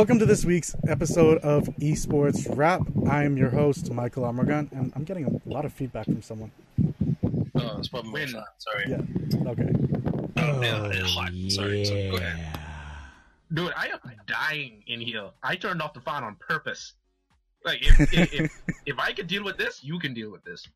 [0.00, 2.80] Welcome to this week's episode of Esports Wrap.
[3.06, 6.50] I am your host, Michael Amorgan, and I'm getting a lot of feedback from someone.
[7.54, 8.28] Oh, it's probably my Win.
[8.56, 8.86] Sorry.
[8.88, 9.50] Yeah.
[9.50, 9.68] Okay.
[10.38, 11.32] Oh, yeah, it's hot.
[11.48, 11.84] Sorry.
[11.84, 12.40] So go ahead.
[12.56, 15.28] Oh, Dude, I am dying in here.
[15.42, 16.94] I turned off the fan on purpose.
[17.66, 20.66] Like, if, if, if, if I can deal with this, you can deal with this.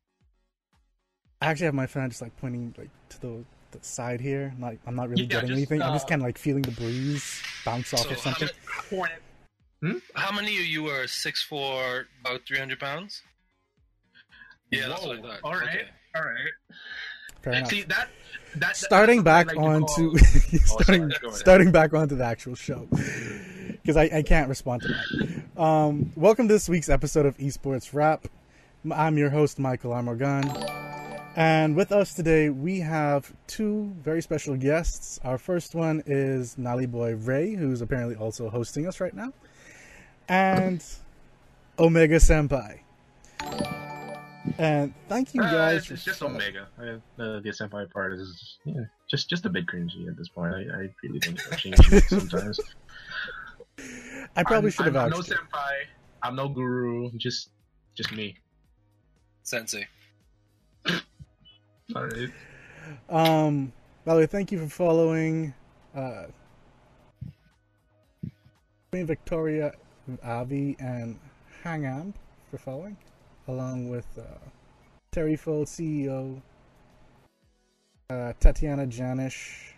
[1.41, 3.45] I actually have my fan just like pointing like to the,
[3.81, 4.53] the side here.
[4.59, 5.81] Like I'm not really Yeah, getting just, anything.
[5.81, 8.49] I'm just uh, kind of like feeling the breeze bounce off So or how something.
[8.91, 9.09] many,
[9.81, 10.01] Hornet.
[10.15, 13.21] how many of you are six four, about three hundred pounds?
[14.71, 15.39] Yeah, that's what I thought.
[15.43, 15.63] All right.
[15.69, 15.81] Okay.
[16.15, 16.35] All right.
[17.41, 17.69] Fair enough.
[17.69, 18.09] See, that.
[18.57, 21.39] that starting that's back something like to onto call- starting sorry, go ahead.
[21.39, 22.87] starting back onto the actual show
[23.71, 25.61] because I, I can't respond to that.
[25.61, 28.27] Um, welcome to this week's episode of Esports Rap.
[28.91, 30.45] I'm your host Michael Amorgan,
[31.35, 35.19] and with us today we have two very special guests.
[35.23, 39.33] Our first one is Nali Boy Ray, who's apparently also hosting us right now,
[40.29, 40.83] and
[41.79, 42.79] Omega Senpai.
[44.57, 45.81] And thank you Uh, guys.
[45.83, 46.67] it's, it's just Omega.
[46.79, 50.53] I, uh, the senpai part is yeah, just just a bit cringy at this point.
[50.53, 52.59] I, I really think it's changing sometimes.
[54.35, 55.29] I probably I'm, should have I'm asked.
[55.29, 55.41] no you.
[55.41, 55.71] senpai.
[56.21, 57.09] I'm no guru.
[57.17, 57.49] Just
[57.95, 58.37] just me.
[59.43, 59.87] Sensei.
[61.93, 62.31] All right.
[63.09, 63.71] Um,
[64.05, 65.53] by the way, thank you for following
[65.93, 66.25] uh,
[68.91, 69.73] Queen Victoria,
[70.23, 71.19] Avi, and
[71.63, 72.13] Hangam
[72.49, 72.97] for following,
[73.47, 74.23] along with uh,
[75.11, 76.41] Terry Fold, CEO,
[78.09, 79.73] uh, Tatiana Janish.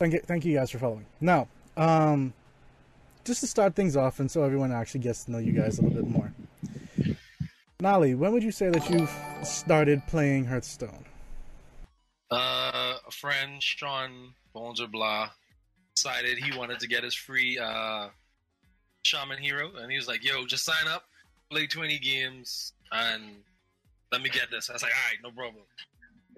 [0.00, 1.06] Thank you, thank you guys for following.
[1.20, 2.32] Now, um,
[3.24, 5.82] just to start things off, and so everyone actually gets to know you guys a
[5.82, 6.29] little bit more.
[7.80, 9.10] Nali, when would you say that you've
[9.42, 11.04] started playing Hearthstone?
[12.30, 15.30] Uh, a friend, Sean Bones or Blah,
[15.96, 18.08] decided he wanted to get his free uh,
[19.02, 21.04] Shaman Hero, and he was like, "Yo, just sign up,
[21.50, 23.22] play 20 games, and
[24.12, 25.64] let me get this." I was like, "All right, no problem."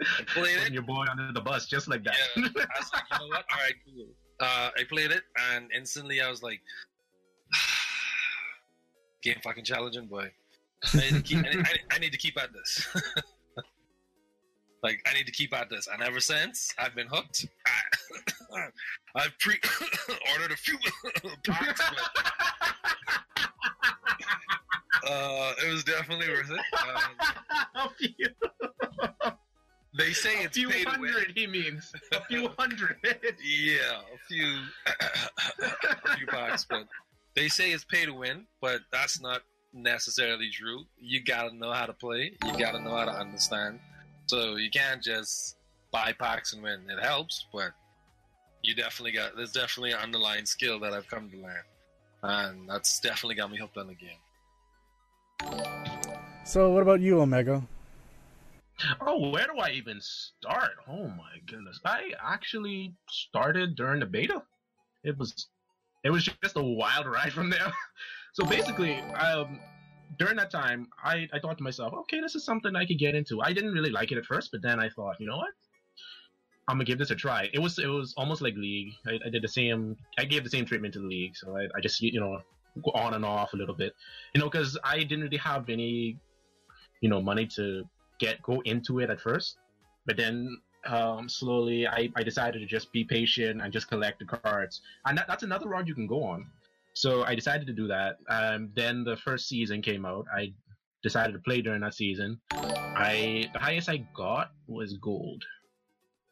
[0.00, 0.72] I played Putting it.
[0.72, 2.14] your boy under the bus just like that.
[2.36, 2.48] Yeah, I
[2.78, 3.44] was like, you know what?
[3.52, 4.06] All right, cool.
[4.40, 6.60] Uh, I played it, and instantly I was like,
[9.22, 10.30] game fucking challenging, boy.
[10.94, 12.86] I need to keep, I need, I need to keep at this.
[14.82, 15.88] like, I need to keep at this.
[15.92, 17.46] And ever since, I've been hooked.
[18.54, 18.68] I,
[19.14, 19.54] I've pre
[20.32, 20.78] ordered a few
[21.44, 22.30] packs, but
[25.10, 26.60] uh, it was definitely worth it.
[26.78, 27.00] Um,
[27.76, 28.12] a few,
[29.96, 30.86] they say a it's few to win.
[30.86, 31.92] hundred, he means.
[32.12, 32.96] A few hundred.
[33.04, 36.86] Yeah, a few, a few packs, but
[37.34, 40.84] they say it's pay to win, but that's not necessarily true.
[41.00, 42.32] You gotta know how to play.
[42.44, 43.80] You gotta know how to understand.
[44.26, 45.56] So you can't just
[45.90, 46.80] buy packs and win.
[46.88, 47.72] It helps, but
[48.62, 49.36] you definitely got.
[49.36, 51.62] There's definitely an underlying skill that I've come to learn,
[52.22, 54.18] and that's definitely got me hooked on the game.
[56.44, 57.62] So, what about you, Omega?
[59.00, 60.72] Oh, where do I even start?
[60.88, 61.78] Oh my goodness.
[61.84, 64.42] I actually started during the beta.
[65.04, 65.46] It was
[66.04, 67.72] it was just a wild ride from there.
[68.32, 69.60] so basically, um
[70.18, 73.14] during that time, I, I thought to myself, okay, this is something I could get
[73.14, 73.40] into.
[73.40, 75.54] I didn't really like it at first, but then I thought, you know what?
[76.68, 77.48] I'm gonna give this a try.
[77.52, 78.92] It was it was almost like League.
[79.06, 79.96] I, I did the same.
[80.18, 82.40] I gave the same treatment to the League, so I, I just you know
[82.82, 83.92] go on and off a little bit,
[84.34, 86.18] you know, because I didn't really have any,
[87.00, 87.84] you know, money to
[88.18, 89.58] get go into it at first,
[90.06, 90.56] but then
[90.86, 95.18] um, slowly I, I decided to just be patient and just collect the cards, and
[95.18, 96.46] that, that's another route you can go on.
[96.94, 98.16] So I decided to do that.
[98.28, 100.26] Um, then the first season came out.
[100.34, 100.52] I
[101.02, 102.40] decided to play during that season.
[102.52, 105.42] I the highest I got was gold,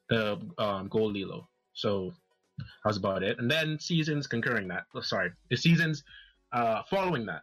[0.09, 1.49] the um, gold Lilo.
[1.73, 2.13] So
[2.59, 3.39] that was about it.
[3.39, 4.85] And then seasons concurring that.
[4.95, 6.05] Oh, sorry, the seasons
[6.53, 7.43] uh, following that.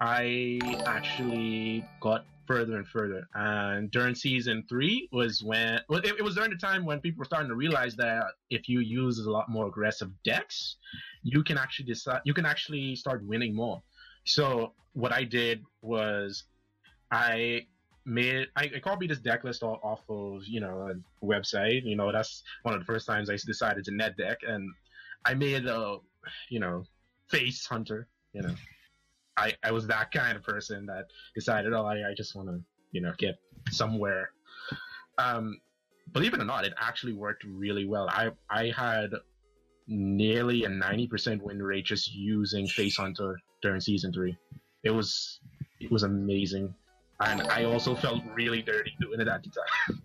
[0.00, 3.28] I actually got further and further.
[3.34, 7.20] And during season three was when well, it, it was during the time when people
[7.20, 10.76] were starting to realize that if you use a lot more aggressive decks,
[11.22, 13.82] you can actually decide you can actually start winning more.
[14.24, 16.44] So what I did was
[17.12, 17.66] I
[18.06, 21.84] made I, I copied this deck list off, of you know a website.
[21.84, 24.68] You know that's one of the first times I decided to net deck, and
[25.24, 25.98] I made a
[26.48, 26.84] you know
[27.28, 28.08] face hunter.
[28.32, 28.54] You know,
[29.38, 32.60] I I was that kind of person that decided, oh, I, I just want to
[32.92, 33.36] you know get
[33.70, 34.30] somewhere.
[35.18, 35.58] Um,
[36.12, 38.08] believe it or not, it actually worked really well.
[38.08, 39.10] I I had
[39.86, 44.36] nearly a ninety percent win rate just using face hunter during season three.
[44.84, 45.40] It was
[45.80, 46.74] it was amazing.
[47.20, 50.00] And I also felt really dirty doing it at the time.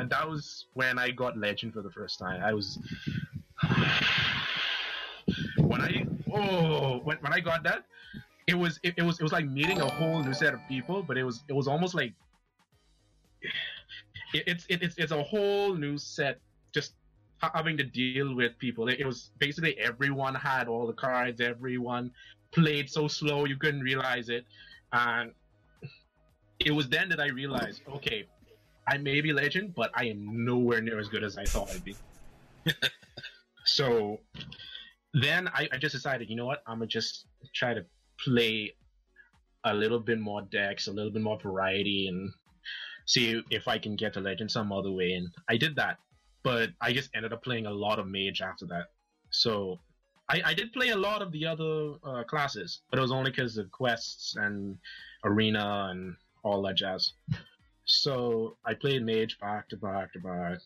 [0.00, 2.42] and that was when I got legend for the first time.
[2.42, 2.78] I was
[5.56, 7.84] when I oh, when, when I got that,
[8.50, 11.02] it was it, it was it was like meeting a whole new set of people,
[11.02, 12.12] but it was it was almost like
[14.34, 16.40] it, it's it, it's it's a whole new set
[16.74, 16.94] just
[17.54, 18.88] having to deal with people.
[18.88, 22.10] It, it was basically everyone had all the cards, everyone
[22.52, 24.44] played so slow you couldn't realize it,
[24.92, 25.30] and
[26.58, 28.26] it was then that I realized, okay,
[28.88, 31.84] I may be legend, but I am nowhere near as good as I thought I'd
[31.84, 31.94] be.
[33.64, 34.18] so
[35.14, 37.84] then I, I just decided, you know what, I'm gonna just try to
[38.24, 38.74] play
[39.64, 42.30] a little bit more decks, a little bit more variety, and
[43.06, 45.12] see if I can get to legend some other way.
[45.12, 45.98] And I did that,
[46.42, 48.86] but I just ended up playing a lot of mage after that.
[49.30, 49.78] So
[50.28, 53.30] I, I did play a lot of the other uh, classes, but it was only
[53.30, 54.78] because of quests and
[55.24, 57.12] arena and all that jazz.
[57.84, 60.58] So I played mage back to back to back,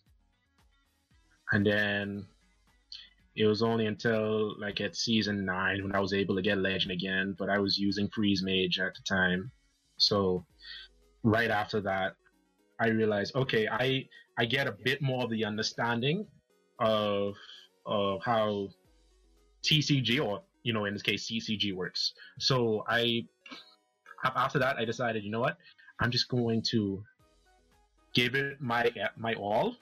[1.52, 2.26] and then
[3.36, 6.92] it was only until like at season nine when I was able to get legend
[6.92, 7.34] again.
[7.38, 9.50] But I was using freeze mage at the time,
[9.96, 10.44] so
[11.22, 12.14] right after that,
[12.80, 14.06] I realized okay, I
[14.38, 16.26] I get a bit more of the understanding
[16.78, 17.34] of
[17.86, 18.68] of how
[19.62, 22.12] TCG or you know in this case CCG works.
[22.38, 23.26] So I
[24.24, 25.56] after that I decided you know what
[26.00, 27.02] I'm just going to
[28.14, 29.76] give it my my all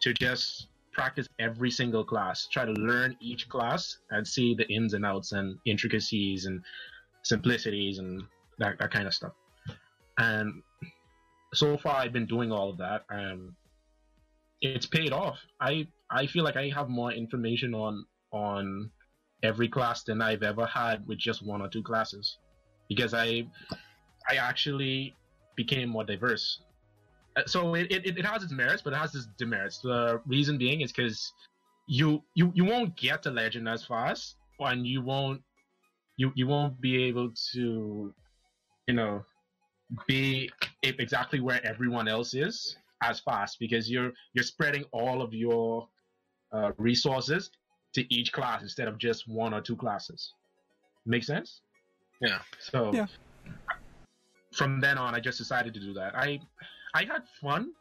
[0.00, 4.94] to just practice every single class, try to learn each class and see the ins
[4.94, 6.60] and outs and intricacies and
[7.22, 8.24] simplicities and
[8.58, 9.32] that, that kind of stuff.
[10.18, 10.60] And
[11.54, 13.52] so far, I've been doing all of that, and
[14.60, 15.38] it's paid off.
[15.60, 18.90] I I feel like I have more information on on
[19.44, 22.38] every class than I've ever had with just one or two classes,
[22.88, 23.46] because I
[24.28, 25.14] I actually
[25.54, 26.60] became more diverse
[27.46, 29.80] so it, it, it has its merits, but it has its demerits.
[29.80, 31.32] The reason being is because
[31.86, 35.42] you you you won't get to legend as fast, and you won't
[36.16, 38.14] you you won't be able to
[38.86, 39.24] you know
[40.06, 40.50] be
[40.82, 45.88] exactly where everyone else is as fast because you're you're spreading all of your
[46.52, 47.50] uh, resources
[47.94, 50.34] to each class instead of just one or two classes.
[51.06, 51.62] Make sense?
[52.20, 52.40] Yeah.
[52.58, 53.06] So Yeah.
[54.52, 56.14] from then on, I just decided to do that.
[56.14, 56.40] I
[56.94, 57.72] I had fun.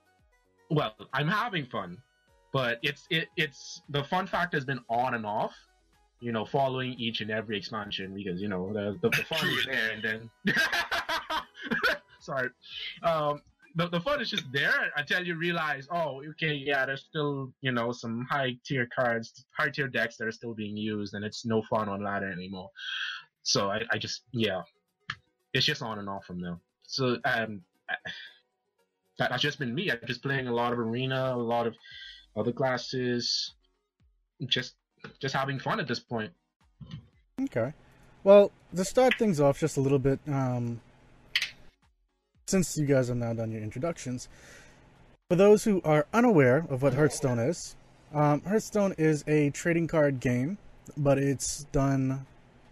[0.69, 1.97] Well, I'm having fun,
[2.51, 5.55] but it's it it's the fun factor has been on and off.
[6.19, 9.65] You know, following each and every expansion because you know the the, the fun is
[9.65, 10.55] there, and then
[12.19, 12.49] sorry,
[13.03, 13.41] um,
[13.75, 17.71] the the fun is just there until you realize, oh, okay, yeah, there's still you
[17.71, 21.45] know some high tier cards, high tier decks that are still being used, and it's
[21.45, 22.69] no fun on ladder anymore.
[23.43, 24.61] So I, I just yeah,
[25.53, 26.57] it's just on and off from there.
[26.87, 27.61] So um,
[29.17, 29.91] that, has just been me.
[29.91, 31.75] I'm just playing a lot of arena, a lot of
[32.35, 33.53] other classes,
[34.45, 34.75] just
[35.19, 36.31] just having fun at this point.
[37.41, 37.73] Okay.
[38.23, 40.81] Well, to start things off just a little bit, um,
[42.47, 44.27] since you guys have now done your introductions,
[45.29, 47.75] for those who are unaware of what Hearthstone is,
[48.13, 50.57] um, Hearthstone is a trading card game,
[50.95, 52.25] but it's done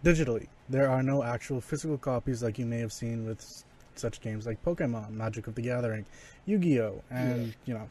[0.04, 0.48] digitally.
[0.68, 3.64] There are no actual physical copies like you may have seen with
[3.98, 6.06] such games like Pokemon, Magic of the Gathering,
[6.46, 7.88] Yu-Gi-Oh, and you know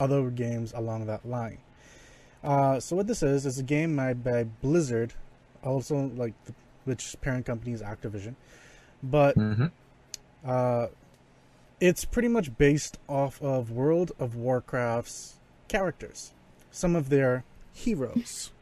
[0.00, 1.58] other games along that line.
[2.44, 5.12] Uh, so what this is is a game made by Blizzard,
[5.64, 8.34] also like the, which parent company is Activision,
[9.02, 9.66] but Mm-hmm.
[10.44, 10.86] uh,
[11.80, 15.36] it's pretty much based off of World of Warcraft's
[15.68, 16.32] characters,
[16.70, 18.50] some of their heroes.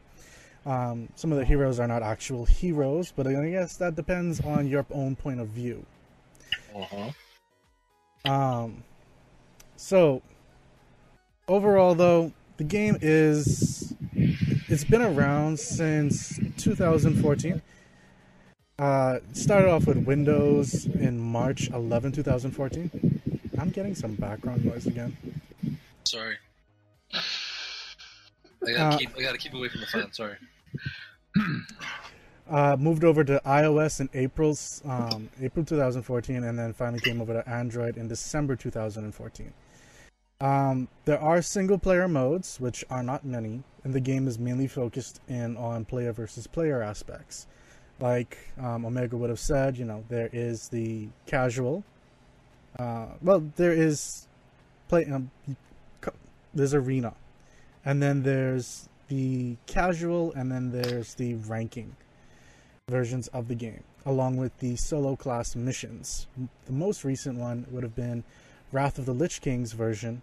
[0.65, 4.67] Um, some of the heroes are not actual heroes, but I guess that depends on
[4.67, 5.85] your own point of view.
[6.75, 7.11] Uh-huh.
[8.31, 8.83] Um,
[9.75, 10.21] so
[11.47, 17.61] overall, though, the game is it's been around since 2014.
[18.79, 23.41] Uh, started off with Windows in March 11, 2014.
[23.59, 25.17] I'm getting some background noise again.
[26.03, 26.35] Sorry.
[27.13, 27.21] I
[28.71, 30.11] gotta Uh, keep I gotta keep away from the fan.
[30.11, 30.35] Sorry.
[32.49, 37.33] Uh, moved over to iOS in April's um, April 2014, and then finally came over
[37.33, 39.53] to Android in December 2014.
[40.39, 44.67] Um, there are single player modes, which are not many, and the game is mainly
[44.67, 47.47] focused in on player versus player aspects.
[47.99, 51.83] Like um, Omega would have said, you know, there is the casual.
[52.79, 54.27] Uh, well, there is
[54.87, 55.05] play.
[55.05, 55.31] Um,
[56.53, 57.13] there's arena,
[57.83, 61.95] and then there's the casual, and then there's the ranking
[62.89, 66.25] versions of the game, along with the solo class missions.
[66.67, 68.23] The most recent one would have been
[68.71, 70.21] Wrath of the Lich King's version,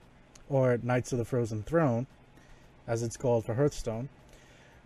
[0.48, 2.06] or Knights of the Frozen Throne,
[2.86, 4.08] as it's called for Hearthstone.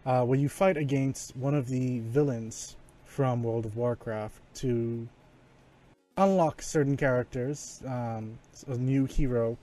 [0.08, 5.08] uh, where you fight against one of the villains from World of Warcraft to
[6.16, 9.58] unlock certain characters, um, a new hero,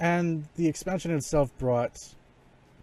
[0.00, 2.14] and the expansion itself brought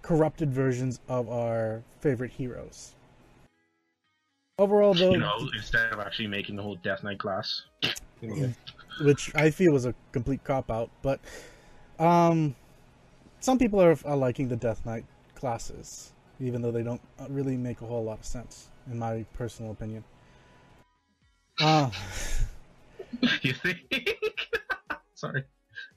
[0.03, 2.93] corrupted versions of our favorite heroes.
[4.61, 7.63] Overall, though, You know, instead of actually making the whole Death Knight class.
[9.01, 11.19] which I feel was a complete cop out, but
[11.97, 12.55] um,
[13.39, 15.03] some people are, are liking the Death Knight
[15.33, 19.71] classes, even though they don't really make a whole lot of sense, in my personal
[19.71, 20.03] opinion.
[21.59, 21.89] Uh,
[23.41, 23.79] you think?
[25.15, 25.43] Sorry.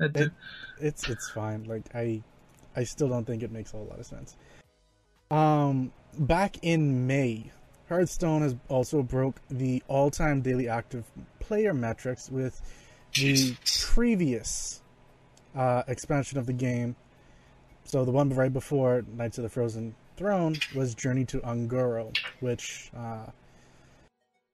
[0.00, 0.32] It-
[0.80, 1.64] it's it's fine.
[1.64, 2.22] Like I,
[2.74, 4.36] I still don't think it makes a whole lot of sense.
[5.30, 7.50] Um, back in May,
[7.88, 11.04] Hearthstone has also broke the all-time daily active
[11.40, 12.60] player metrics with
[13.14, 13.54] the
[13.88, 14.82] previous
[15.54, 16.96] uh, expansion of the game.
[17.84, 22.90] So the one right before Knights of the Frozen Throne was Journey to Un'Goro, which
[22.96, 23.26] uh,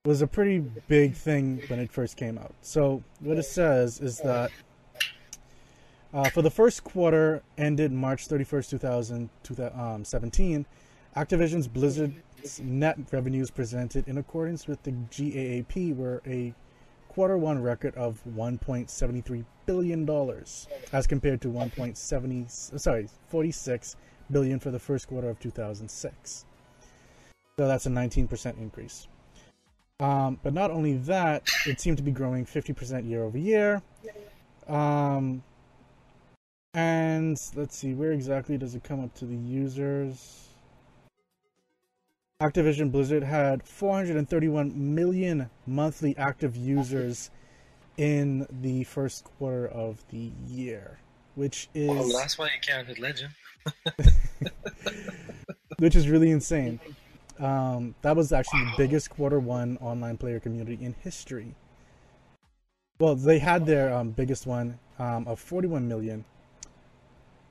[0.05, 0.59] was a pretty
[0.89, 2.55] big thing when it first came out.
[2.63, 4.51] So what it says is that
[6.13, 10.67] uh, for the first quarter ended March 31st, 2000, 2017,
[11.17, 12.15] Activision's Blizzard's
[12.63, 16.55] net revenues presented in accordance with the GAAP were a
[17.09, 23.97] quarter one record of 1.73 billion dollars as compared to 1.70 sorry 46
[24.31, 26.45] billion for the first quarter of 2006
[27.61, 29.07] so that's a 19% increase.
[30.01, 33.83] Um, but not only that it seemed to be growing 50% year over year.
[34.67, 35.43] Um,
[36.73, 40.49] and let's see where exactly does it come up to the users
[42.41, 47.31] Activision Blizzard had 431 million monthly active users
[47.99, 50.99] in the first quarter of the year,
[51.35, 53.35] which is Well, that's why you counted Legend.
[55.79, 56.81] which is really insane.
[57.39, 61.55] Um, that was actually the biggest quarter one online player community in history.
[62.99, 66.25] Well, they had their um, biggest one um, of 41 million,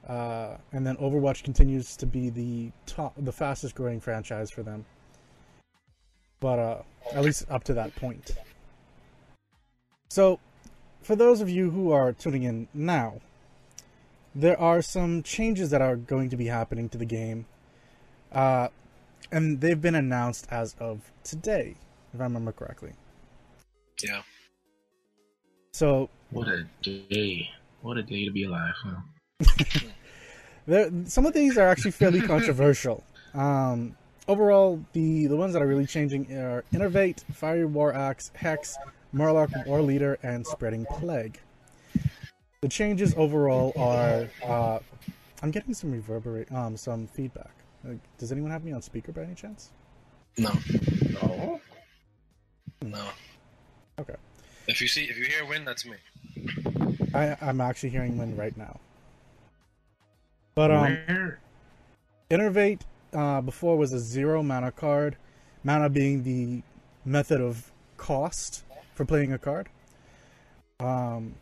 [0.10, 4.84] uh, and then Overwatch continues to be the top, the fastest growing franchise for them.
[6.40, 6.82] But uh,
[7.14, 8.32] at least up to that point.
[10.10, 10.40] So,
[11.02, 13.22] for those of you who are tuning in now,
[14.34, 17.46] there are some changes that are going to be happening to the game.
[18.32, 18.70] Uh,
[19.32, 21.76] and they've been announced as of today,
[22.14, 22.94] if I remember correctly.
[24.04, 24.22] Yeah.
[25.74, 27.50] So What a day.
[27.82, 28.74] What a day to be alive.
[28.84, 29.86] Huh?
[30.70, 33.04] there, some of these are actually fairly controversial.
[33.34, 33.96] Um,
[34.28, 38.78] overall, the, the ones that are really changing are Innervate, Fiery War Axe, Hex,
[39.14, 41.40] Murloc War Leader, and Spreading Plague.
[42.62, 44.30] The changes overall are.
[44.46, 44.80] Uh,
[45.42, 47.52] I'm getting some reverberate, um, some feedback.
[47.88, 49.72] Uh, does anyone have me on speaker by any chance?
[50.38, 50.52] No.
[51.24, 51.62] Oh?
[52.82, 53.06] No.
[54.00, 54.16] Okay.
[54.68, 55.96] If you see, if you hear wind, that's me.
[57.14, 58.80] I, I'm actually hearing wind right now.
[60.56, 61.40] But um, Where?
[62.30, 62.82] Innervate
[63.14, 65.18] uh, before was a zero mana card,
[65.64, 66.62] mana being the
[67.06, 68.64] method of cost
[68.94, 69.70] for playing a card.
[70.80, 71.36] Um,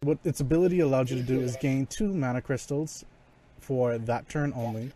[0.00, 3.04] what its ability allowed you to do is gain two mana crystals
[3.60, 4.92] for that turn only.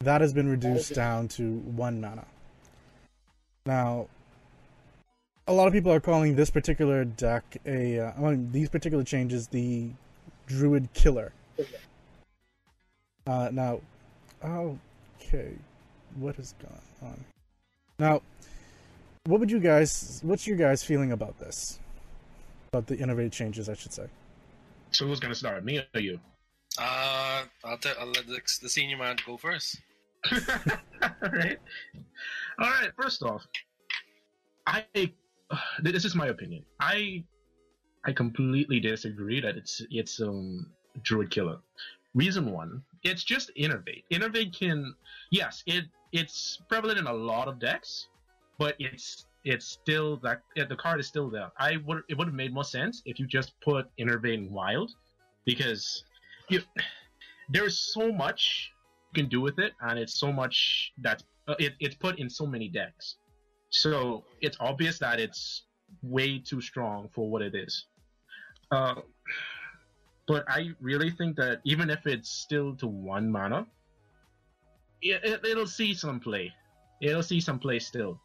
[0.00, 2.26] That has been reduced down to one mana.
[3.66, 4.08] Now,
[5.46, 9.02] a lot of people are calling this particular deck a, uh, I mean, these particular
[9.02, 9.90] changes the
[10.46, 11.32] Druid Killer.
[13.26, 13.80] Uh, now,
[14.44, 15.52] okay,
[16.16, 17.24] what has gone on?
[17.98, 18.22] Now,
[19.26, 20.20] what would you guys?
[20.22, 21.78] What's your guys' feeling about this?
[22.72, 24.06] About the Innervate changes, I should say.
[24.90, 25.64] So who's gonna start?
[25.64, 26.20] Me or you?
[26.78, 29.80] Uh, I'll, tell I'll let the, the senior man go first.
[31.02, 31.58] Alright.
[32.60, 33.46] Alright, first off,
[34.66, 34.84] I
[35.82, 36.64] this is my opinion.
[36.80, 37.24] I
[38.04, 40.66] I completely disagree that it's it's um
[41.02, 41.58] druid killer.
[42.14, 44.04] Reason one, it's just innervate.
[44.12, 44.94] Innervate can
[45.30, 48.08] yes, it it's prevalent in a lot of decks,
[48.58, 51.52] but it's it's still that the card is still there.
[51.58, 54.90] I would it would have made more sense if you just put innervate in wild,
[55.44, 56.04] because
[56.48, 56.62] you
[57.50, 58.72] there's so much
[59.12, 62.28] you can do with it, and it's so much that uh, it, it's put in
[62.30, 63.16] so many decks.
[63.70, 65.64] So it's obvious that it's
[66.02, 67.86] way too strong for what it is.
[68.70, 68.94] Uh,
[70.26, 73.66] but I really think that even if it's still to one mana,
[75.02, 76.52] it, it, it'll see some play.
[77.02, 78.20] It'll see some play still,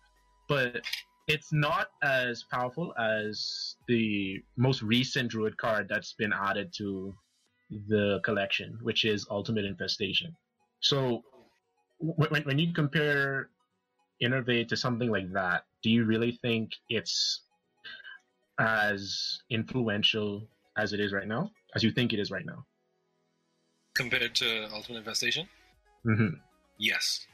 [0.48, 0.82] but
[1.28, 7.14] it's not as powerful as the most recent druid card that's been added to
[7.88, 10.36] the collection, which is Ultimate Infestation.
[10.80, 11.24] So
[12.00, 13.50] when when you compare
[14.24, 17.42] Innervate to something like that, do you really think it's
[18.60, 22.66] as influential as it is right now, as you think it is right now?
[23.96, 25.48] Compared to Ultimate Infestation?
[26.06, 26.36] Mm-hmm.
[26.78, 27.26] Yes.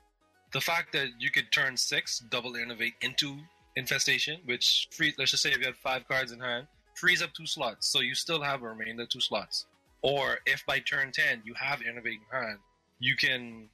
[0.53, 3.37] The fact that you could turn six, double innervate into
[3.75, 7.33] infestation, which free let's just say if you had five cards in hand, frees up
[7.33, 9.65] two slots, so you still have a remainder two slots.
[10.01, 12.59] Or if by turn ten you have innervate in hand,
[12.99, 13.69] you can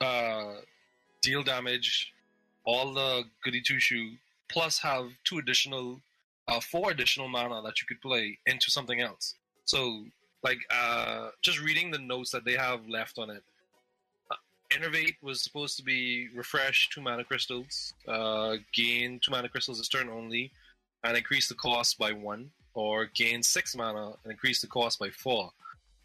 [0.00, 0.60] uh,
[1.22, 2.12] deal damage,
[2.64, 4.12] all the goody two shoe,
[4.48, 6.00] plus have two additional,
[6.48, 9.34] uh, four additional mana that you could play into something else.
[9.64, 10.04] So,
[10.42, 13.42] like, uh, just reading the notes that they have left on it,
[14.70, 19.88] Innervate was supposed to be refresh two mana crystals, uh, gain two mana crystals this
[19.88, 20.50] turn only,
[21.04, 25.10] and increase the cost by one, or gain six mana and increase the cost by
[25.10, 25.50] four.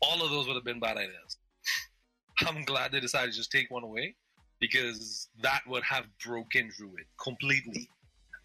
[0.01, 1.37] All of those would have been bad ideas.
[2.47, 4.15] I'm glad they decided to just take one away
[4.59, 7.89] because that would have broken Druid completely.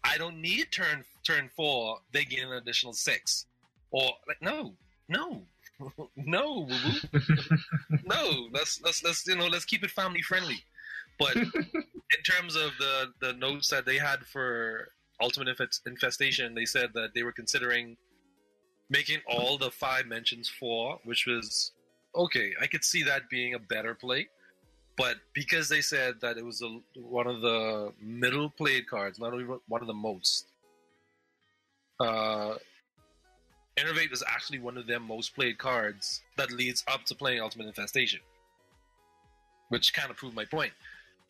[0.03, 3.45] I don't need turn turn four, they gain an additional six.
[3.91, 4.73] Or like no,
[5.07, 5.43] no,
[6.15, 6.67] no,
[8.05, 8.47] no.
[8.51, 10.63] Let's let's let's you know let's keep it family friendly.
[11.19, 14.89] But in terms of the the notes that they had for
[15.21, 17.97] Ultimate Infestation, they said that they were considering
[18.89, 21.71] making all the five mentions four, which was
[22.15, 22.53] okay.
[22.61, 24.27] I could see that being a better play,
[24.97, 29.33] but because they said that it was a, one of the middle played cards, not
[29.33, 30.47] only one of the most.
[31.99, 32.55] Uh,
[33.77, 37.67] Innervate was actually one of their most played cards that leads up to playing Ultimate
[37.67, 38.21] Infestation,
[39.69, 40.71] which kind of proved my point.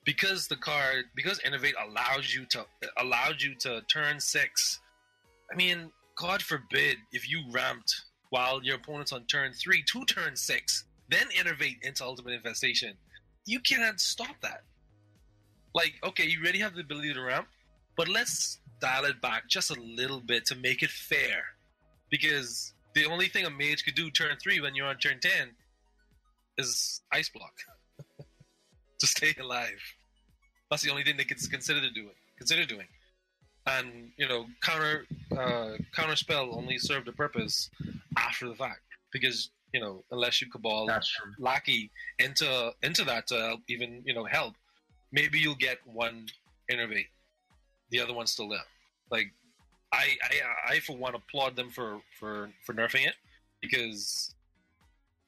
[0.04, 2.66] Because the card, because Innervate allows you to
[2.98, 4.80] allowed you to turn six.
[5.52, 10.36] I mean, God forbid if you ramped while your opponent's on turn three to turn
[10.36, 12.94] six, then Innervate into Ultimate Infestation.
[13.48, 14.62] You cannot stop that.
[15.74, 17.48] Like, okay, you already have the ability to ramp,
[17.98, 21.55] but let's dial it back just a little bit to make it fair
[22.10, 25.52] because the only thing a mage could do turn three when you're on turn ten
[26.58, 27.54] is ice block
[29.00, 29.82] to stay alive.
[30.70, 32.16] That's the only thing they could consider to do it.
[32.38, 32.88] Consider doing,
[33.68, 35.06] and you know, counter
[35.38, 37.70] uh, counter spell only served a purpose
[38.18, 40.90] after the fact because you know unless you Kabal
[41.40, 44.56] Lackey into into that to help even you know help,
[45.12, 46.28] maybe you'll get one
[46.72, 47.08] innervate,
[47.90, 48.60] the other one's still there.
[49.12, 49.32] Like
[49.96, 53.16] I, I, I for one applaud them for for for nerfing it
[53.62, 54.36] because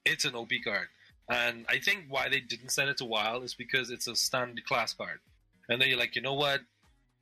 [0.06, 0.88] it's an OP card,
[1.30, 4.66] and I think why they didn't send it to WoW is because it's a standard
[4.66, 5.20] class card,
[5.70, 6.62] and then you're like, you know what,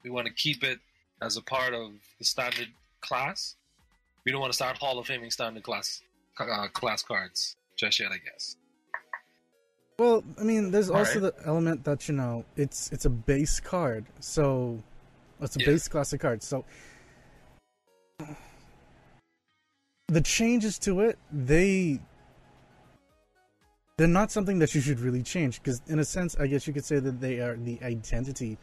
[0.04, 0.80] we want to keep it
[1.22, 2.70] as a part of the standard
[3.02, 3.56] class.
[4.26, 6.02] We don't want to start Hall of Faming standard class
[6.40, 8.56] uh, class cards just yet, I guess.
[9.98, 11.36] Well, I mean, there's All also right.
[11.36, 14.82] the element that you know it's it's a base card, so
[15.40, 15.68] it's a yeah.
[15.68, 16.44] base classic card.
[16.44, 16.66] So
[20.08, 22.00] the changes to it, they
[23.98, 26.74] they're not something that you should really change because in a sense i guess you
[26.74, 28.58] could say that they are the identity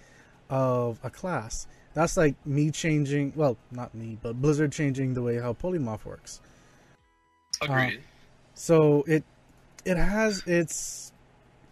[0.50, 1.66] of a class.
[1.94, 6.40] That's like me changing well not me but blizzard changing the way how polymorph works.
[7.60, 7.98] Agreed.
[7.98, 8.02] uh,
[8.54, 9.24] so it
[9.84, 11.12] it has its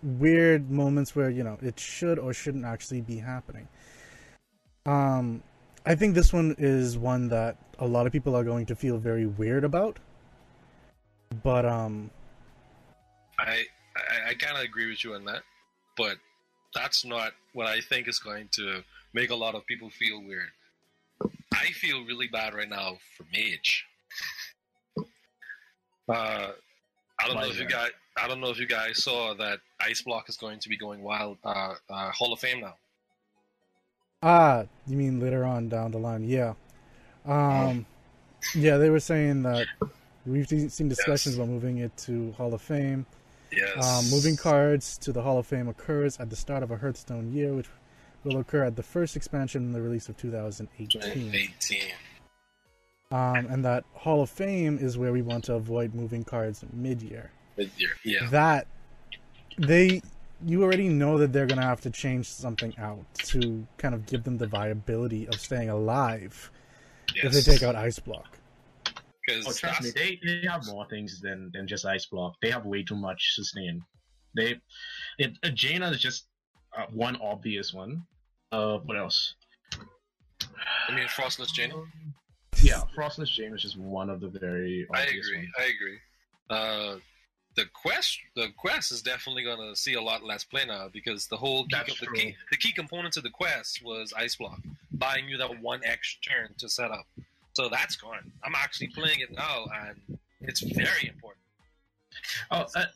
[0.02, 3.68] weird moments where you know it should or shouldn't actually be happening.
[4.86, 5.42] Um
[5.86, 8.98] I think this one is one that a lot of people are going to feel
[8.98, 9.98] very weird about.
[11.42, 12.10] But um
[13.38, 13.64] I
[13.96, 15.42] I, I kind of agree with you on that,
[15.96, 16.16] but
[16.74, 20.48] that's not what I think is going to make a lot of people feel weird.
[21.52, 23.84] I feel really bad right now for Mage.
[26.08, 26.52] Uh,
[27.20, 27.90] I don't know if you guys.
[28.16, 31.02] I don't know if you guys saw that Ice Block is going to be going
[31.02, 31.38] wild.
[31.44, 32.74] Uh, uh, Hall of Fame now.
[34.22, 36.24] Ah, you mean later on down the line?
[36.24, 36.54] Yeah.
[37.24, 37.86] Um,
[38.54, 39.66] yeah, they were saying that
[40.26, 41.36] we've seen discussions yes.
[41.36, 43.06] about moving it to Hall of Fame.
[43.50, 43.84] Yes.
[43.84, 47.32] Um, moving cards to the Hall of Fame occurs at the start of a Hearthstone
[47.32, 47.68] year, which
[48.24, 51.34] will occur at the first expansion in the release of 2018.
[51.34, 51.80] 18.
[53.12, 57.30] Um, and that Hall of Fame is where we want to avoid moving cards mid-year.
[57.56, 58.28] Mid-year, yeah.
[58.30, 58.66] That
[59.58, 60.02] they
[60.44, 64.06] you already know that they're going to have to change something out to kind of
[64.06, 66.50] give them the viability of staying alive
[67.14, 67.24] yes.
[67.24, 68.38] if they take out ice block.
[69.46, 72.34] Oh, trust me, they, they have more things than, than just ice block.
[72.42, 73.82] They have way too much sustain.
[74.34, 74.60] They,
[75.18, 76.26] it, uh, Jaina is just
[76.76, 78.02] uh, one obvious one.
[78.50, 79.34] Uh, what else?
[80.88, 81.74] I mean, Frost Lich Jaina.
[82.62, 84.86] Yeah, Frost Lich Jaina is just one of the very.
[84.92, 85.36] I agree.
[85.36, 85.48] Ones.
[85.58, 85.98] I agree.
[86.48, 86.96] Uh,
[87.56, 91.26] the quest the quest is definitely going to see a lot less play now because
[91.26, 94.60] the whole key, the key the key component to the quest was ice block,
[94.92, 97.06] buying you that one extra turn to set up.
[97.54, 98.30] So that's gone.
[98.44, 101.42] I'm actually playing it now, and it's very important.
[102.52, 102.86] Oh, uh,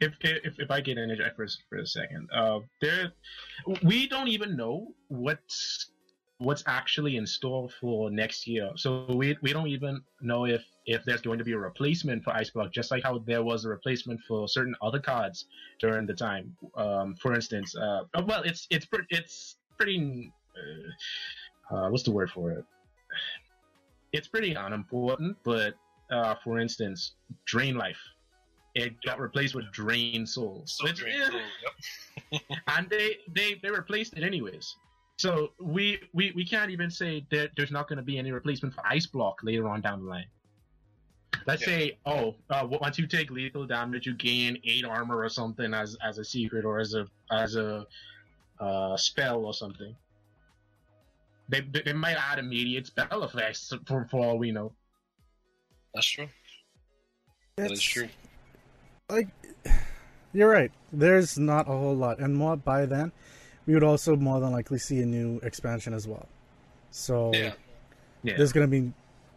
[0.00, 3.12] if, if if I get interject for, a s- for a second, uh, there,
[3.82, 5.90] we don't even know what's
[6.38, 8.70] what's actually in store for next year.
[8.76, 12.32] So we we don't even know if if there's going to be a replacement for
[12.32, 15.46] Ice Block, just like how there was a replacement for certain other cards
[15.80, 16.56] during the time.
[16.76, 20.32] Um, for instance, uh, oh, well, it's it's pretty it's pretty.
[20.56, 22.64] Uh, uh, what's the word for it?
[24.12, 25.74] It's pretty unimportant, but
[26.10, 27.12] uh, for instance,
[27.44, 28.00] Drain Life.
[28.74, 30.62] It got replaced with Drain Soul.
[30.66, 31.14] So Which, great.
[31.14, 31.38] eh, So,
[32.32, 32.42] yep.
[32.68, 34.76] and they, they they replaced it anyways.
[35.18, 38.74] So we we, we can't even say that there's not going to be any replacement
[38.74, 40.26] for Ice Block later on down the line.
[41.46, 41.66] Let's Yeah.
[41.66, 45.96] say, oh, uh, once you take lethal damage, you gain eight armor or something as
[46.04, 47.84] as a secret or as a as a
[48.60, 49.94] uh, spell or something.
[51.48, 54.72] They, they they might add immediate spell effects for, for all we know.
[55.94, 56.28] That's true.
[57.56, 58.08] That is It's- true.
[59.10, 59.28] like
[60.32, 60.70] you're right.
[60.92, 63.10] There's not a whole lot, and more by then,
[63.68, 66.26] we would also more than likely see a new expansion as well.
[66.90, 67.52] So Yeah.
[68.22, 68.38] Yeah.
[68.38, 68.92] there's going to be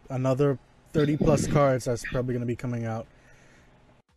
[0.08, 0.58] another
[0.94, 3.06] 30 plus cards that's probably going to be coming out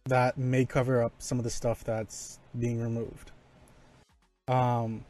[0.06, 3.32] that may cover up some of the stuff that's being removed.
[4.48, 5.04] Um,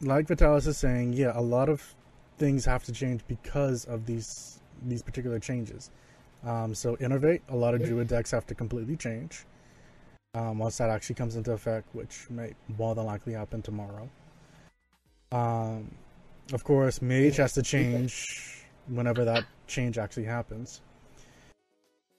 [0.00, 1.96] like Vitalis is saying, yeah, a lot of
[2.38, 5.90] things have to change because of these these particular changes.
[6.44, 9.44] Um, so innervate, a lot of druid decks have to completely change.
[10.34, 14.08] Um, once that actually comes into effect, which may more than likely happen tomorrow.
[15.32, 15.90] Um,
[16.52, 20.82] of course, mage has to change whenever that change actually happens.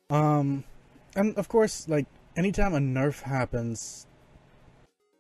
[0.10, 0.66] Um,
[1.16, 4.08] and of course, like anytime a nerf happens,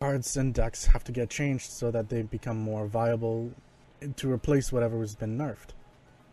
[0.01, 3.51] cards and decks have to get changed so that they become more viable
[4.15, 5.69] to replace whatever has been nerfed.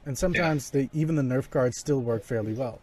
[0.07, 2.81] And sometimes they even the nerf cards still work fairly well.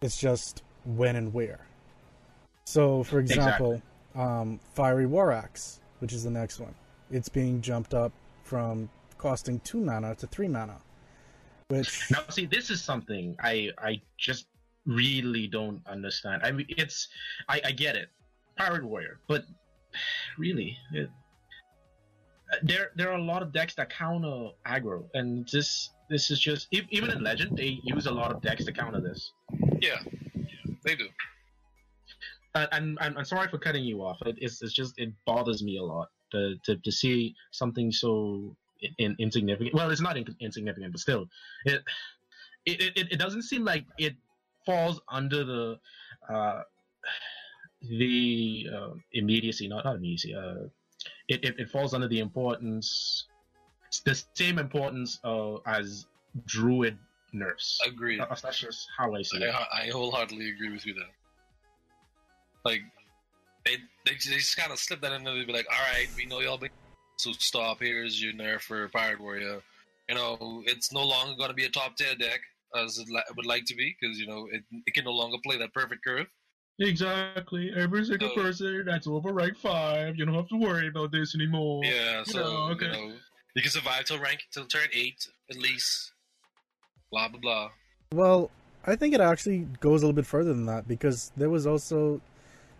[0.00, 1.60] It's just when and where.
[2.64, 3.82] So, for example,
[4.14, 6.74] um, Fiery War Axe, which is the next one,
[7.10, 8.12] it's being jumped up
[8.44, 10.78] from costing two mana to three mana,
[11.68, 14.46] which Now, see, this is something I I just
[14.86, 16.42] really don't understand.
[16.44, 17.08] I mean, it's
[17.48, 18.08] I, I get it,
[18.56, 19.44] Pirate Warrior, but
[20.38, 21.08] really, it,
[22.62, 26.68] there there are a lot of decks that counter aggro, and this this is just
[26.70, 29.32] even in Legend they use a lot of decks to counter this.
[29.80, 29.98] Yeah.
[30.84, 31.08] They do.
[32.54, 34.18] Uh, and, and I'm sorry for cutting you off.
[34.26, 38.54] It, it's, it's just it bothers me a lot to to, to see something so
[38.98, 39.74] in, insignificant.
[39.74, 41.28] Well, it's not in, insignificant, but still,
[41.64, 41.82] it,
[42.66, 44.14] it it it doesn't seem like it
[44.66, 45.78] falls under the
[46.28, 46.62] uh,
[47.80, 49.68] the uh, immediacy.
[49.68, 50.34] Not not immediacy.
[50.34, 50.68] Uh,
[51.28, 53.26] it, it it falls under the importance,
[53.86, 56.06] it's the same importance uh, as
[56.46, 56.96] Druid
[57.32, 57.78] nerfs.
[57.86, 58.20] Agreed.
[58.20, 59.54] Uh, That's just how I see it.
[59.54, 61.04] I, I wholeheartedly agree with you there.
[62.64, 62.80] Like,
[63.64, 65.34] they, they, they just kind of slip that in there.
[65.34, 66.70] They'd be like, all right, we know y'all been.
[67.18, 67.78] So stop.
[67.80, 69.60] Here's your nerf for Pirate Warrior.
[70.08, 72.40] You know, it's no longer going to be a top tier deck
[72.74, 75.36] as it li- would like to be because, you know, it, it can no longer
[75.44, 76.26] play that perfect curve.
[76.78, 77.70] Exactly.
[77.76, 81.34] Every single So- person that's over rank five, you don't have to worry about this
[81.34, 81.84] anymore.
[81.84, 82.86] Yeah, so, know, okay.
[82.86, 83.12] you know,
[83.54, 86.12] you can survive till rank, till turn 8 at least.
[87.10, 87.70] Blah, blah, blah.
[88.12, 88.50] Well,
[88.86, 92.20] I think it actually goes a little bit further than that because there was also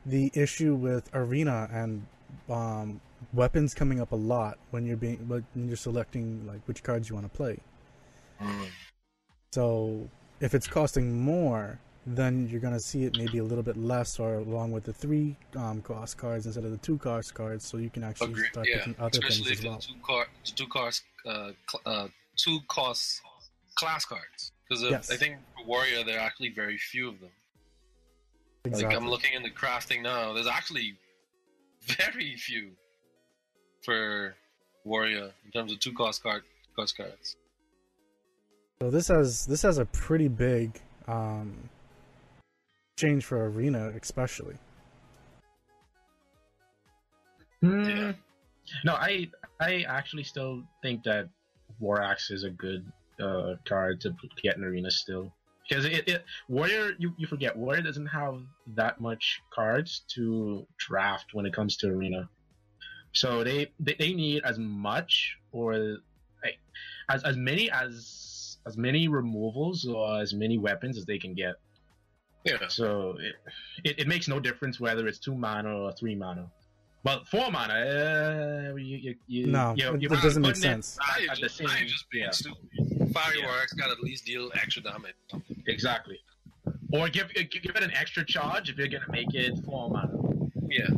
[0.06, 2.06] the issue with arena and
[2.50, 3.00] um,
[3.32, 7.14] weapons coming up a lot when you're being when you're selecting like which cards you
[7.14, 7.58] want to play.
[9.52, 10.08] So
[10.40, 14.34] if it's costing more, then you're gonna see it maybe a little bit less, or
[14.36, 17.90] along with the three um, cost cards instead of the two cost cards, so you
[17.90, 18.48] can actually Agreed.
[18.50, 19.74] start Yeah, picking other things especially as well.
[19.76, 23.20] it's two car, two cars, uh, cl- uh, two cost
[23.76, 24.52] class cards.
[24.68, 25.10] Because Yes.
[25.10, 27.30] I think for Warrior there are actually very few of them.
[28.64, 28.94] Exactly.
[28.94, 30.32] Like I'm looking into crafting now.
[30.32, 30.94] There's actually
[31.82, 32.72] very few
[33.84, 34.36] for
[34.84, 36.42] Warrior in terms of two cost card
[36.76, 37.36] cost cards.
[38.80, 41.68] So this has this has a pretty big um,
[42.96, 44.56] change for arena, especially.
[47.60, 47.82] Hmm.
[47.82, 48.12] Yeah.
[48.84, 49.28] No, I
[49.60, 51.28] I actually still think that
[51.80, 52.84] War Axe is a good
[53.20, 55.32] uh, card to get in arena still.
[55.68, 58.40] Because it, it Warrior you, you forget Warrior doesn't have
[58.74, 62.28] that much cards to draft when it comes to arena.
[63.12, 65.74] So they they, they need as much or
[66.42, 66.58] like,
[67.10, 71.54] as as many as as many removals or as many weapons as they can get.
[72.44, 72.66] Yeah.
[72.68, 73.34] So it,
[73.84, 76.50] it, it makes no difference whether it's two mana or three mana.
[77.04, 77.74] But four mana,
[78.72, 80.98] uh, you, you, you, No, you, it- you it doesn't make putting it sense.
[81.00, 82.30] Now at- the just, same- now just being yeah.
[82.30, 82.91] stupid.
[83.12, 83.64] Fiery Yeah.
[83.76, 85.14] Got at least deal extra damage.
[85.66, 86.18] Exactly.
[86.92, 90.18] Or give give it an extra charge if you're gonna make it four mana.
[90.68, 90.88] Yeah.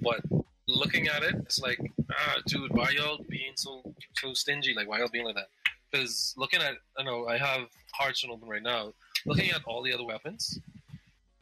[0.00, 0.20] But
[0.66, 1.78] looking at it, it's like,
[2.12, 3.82] ah, dude, why y'all being so
[4.16, 4.74] so stingy?
[4.74, 5.48] Like, why y'all being like that?
[5.90, 8.92] Because looking at, I know I have Hearthstone open right now.
[9.26, 10.58] Looking at all the other weapons,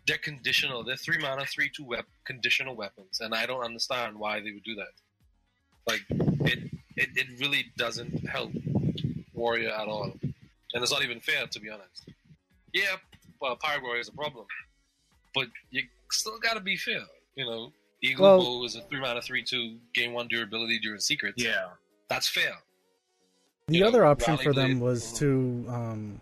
[0.07, 0.83] they're conditional.
[0.83, 4.64] They're three mana, three two wep- conditional weapons, and I don't understand why they would
[4.64, 4.94] do that.
[5.87, 6.03] Like,
[6.51, 8.51] it it, it really doesn't help
[9.38, 10.35] Warrior at all, and
[10.83, 12.11] it's not even fair to be honest.
[12.74, 12.96] Yeah,
[13.40, 14.46] well, Pirate Warrior is a problem,
[15.35, 17.03] but you still gotta be fair.
[17.37, 17.72] You know,
[18.03, 21.42] Eagle Well- Bow is a three mana three two gain one durability during secrets.
[21.42, 21.68] Yeah.
[22.09, 22.55] that's fair.
[23.68, 24.83] The You know, other option Rally for them Blade.
[24.90, 26.20] was to um,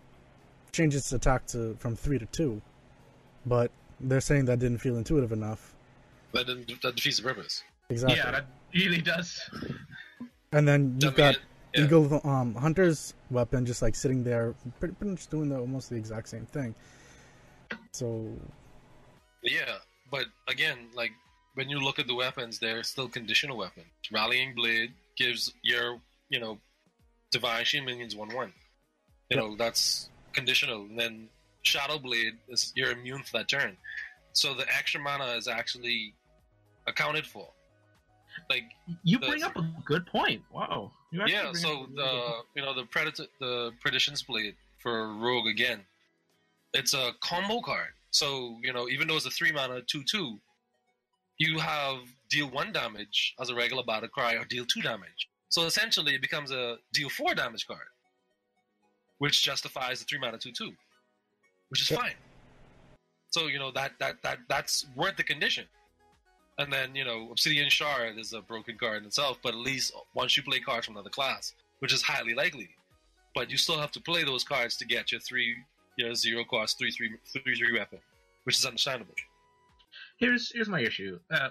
[0.73, 2.61] change its attack to from three to two,
[3.45, 5.73] but they're saying that didn't feel intuitive enough.
[6.33, 7.63] That, didn't- that defeats the purpose.
[7.89, 8.17] Exactly.
[8.17, 9.39] Yeah, that really does.
[10.51, 11.37] and then you've mean, got
[11.77, 11.85] yeah.
[11.85, 15.95] Eagle um, Hunter's weapon just like sitting there, pretty, pretty much doing the, almost the
[15.95, 16.75] exact same thing.
[17.93, 18.31] So
[19.43, 19.77] Yeah,
[20.11, 21.11] but again, like
[21.55, 23.87] when you look at the weapons, they're still conditional weapons.
[24.11, 26.59] Rallying Blade gives your, you know,
[27.31, 28.53] Divine Shield minions one one.
[29.29, 29.39] You Yep.
[29.39, 30.83] know, that's conditional.
[30.83, 31.29] And then
[31.63, 33.75] Shadow Blade is you're immune for that turn.
[34.33, 36.13] So the extra mana is actually
[36.85, 37.49] accounted for.
[38.49, 38.63] Like
[39.03, 40.43] You The- bring up a good point.
[40.51, 40.91] Wow.
[41.11, 45.13] Yeah, so up a really good the you know the predator the Perdition's Blade for
[45.15, 45.85] Rogue again,
[46.73, 47.89] it's a combo card.
[48.11, 50.39] So you know even though it's a three mana two two,
[51.37, 55.29] you have deal one damage as a regular battle cry or deal two damage.
[55.49, 57.87] So essentially it becomes a deal four damage card,
[59.19, 60.73] which justifies the three mana two two,
[61.69, 61.99] which is Yep.
[62.01, 62.15] fine.
[63.29, 65.67] So you know that that that that's worth the condition.
[66.59, 69.93] And then, you know, Obsidian Shard is a broken card in itself, but at least
[70.15, 72.69] once you play cards from another class, which is highly likely.
[73.35, 75.55] But you still have to play those cards to get your three,
[75.97, 77.99] your zero cost three three three three weapon,
[78.45, 79.13] which is understandable.
[80.19, 81.19] here's here's my issue.
[81.31, 81.49] Uh,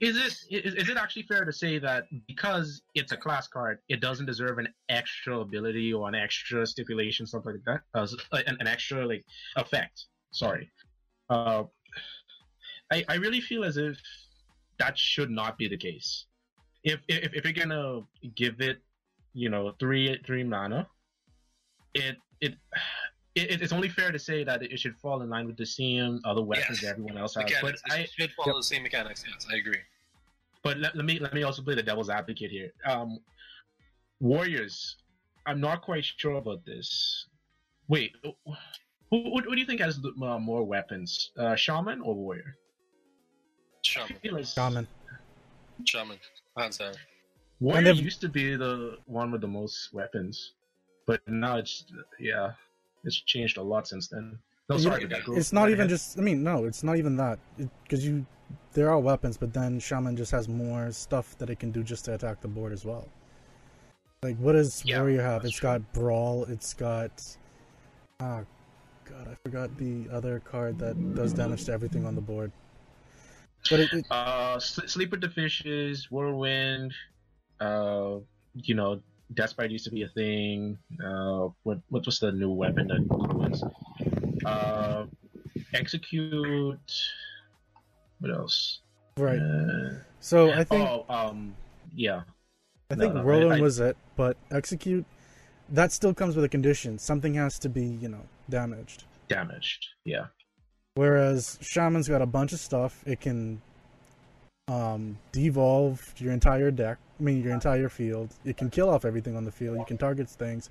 [0.00, 3.78] is it is, is it actually fair to say that because it's a class card,
[3.88, 8.06] it doesn't deserve an extra ability or an extra stipulation, something like that, uh,
[8.46, 9.24] an, an extra like
[9.56, 10.06] effect?
[10.30, 10.70] Sorry.
[11.30, 11.64] Uh,
[12.92, 13.98] I I really feel as if
[14.78, 16.26] that should not be the case.
[16.84, 18.02] If if if you're gonna
[18.34, 18.78] give it,
[19.34, 20.86] you know, three three mana,
[21.94, 22.54] it it.
[23.34, 26.18] It, it's only fair to say that it should fall in line with the same
[26.24, 26.80] other weapons Yes.
[26.82, 27.44] that everyone else has.
[27.44, 29.24] But Mechanics I, it should follow the same mechanics.
[29.30, 29.78] Yes, I agree.
[30.64, 32.72] but let, let me let me also play the devil's advocate here.
[32.84, 33.20] Um,
[34.18, 34.96] Warriors,
[35.46, 37.26] I'm not quite sure about this.
[37.86, 38.32] Wait, who,
[39.10, 42.56] who, who do you think has the, uh, more weapons, uh, Shaman or Warrior?
[43.82, 44.86] Shaman, I feel like Shaman.
[45.84, 46.18] shaman,
[46.56, 46.94] hands down.
[47.60, 50.52] Warrior And they've- used to be the one with the most weapons,
[51.06, 51.84] but now it's
[52.20, 52.52] yeah,
[53.04, 54.38] it's changed a lot since then.
[54.68, 55.90] No, sorry, know, Rebecca, it's not even ahead.
[55.90, 56.18] just.
[56.18, 57.38] I mean, no, it's not even that
[57.84, 58.26] because you
[58.74, 62.04] there are weapons, but then Shaman just has more stuff that it can do just
[62.06, 63.08] to attack the board as well.
[64.22, 65.42] Like, what does Yeah, Warrior have?
[65.42, 66.44] that's It's got Brawl.
[66.44, 67.36] It's got.
[68.20, 68.42] Ah,
[69.04, 72.52] God, I forgot the other card that does damage to everything on the board.
[73.70, 76.92] But it, it Uh, Sl- Sleep with the Fishes, Whirlwind,
[77.60, 78.18] uh,
[78.54, 79.00] you know,
[79.34, 80.78] Death's Bite used to be a thing.
[81.04, 83.02] Uh, what what was the new weapon that
[83.36, 83.62] was?
[84.44, 85.04] Uh,
[85.74, 86.92] Execute.
[88.20, 88.80] What else?
[89.16, 89.38] right.
[89.38, 91.54] Uh, So I think oh, um,
[91.94, 92.22] yeah.
[92.90, 95.04] I think no, Whirlwind I- was it, but execute
[95.68, 96.98] that still comes with a condition.
[96.98, 99.04] Something has to be, you know, damaged.
[99.28, 99.86] Damaged.
[100.04, 100.26] Yeah.
[100.98, 103.04] Whereas Shaman's got a bunch of stuff.
[103.06, 103.62] It can
[104.66, 106.98] um, devolve your entire deck.
[107.20, 108.30] I mean, your entire field.
[108.44, 109.78] It can kill off everything on the field.
[109.78, 110.70] You can target things.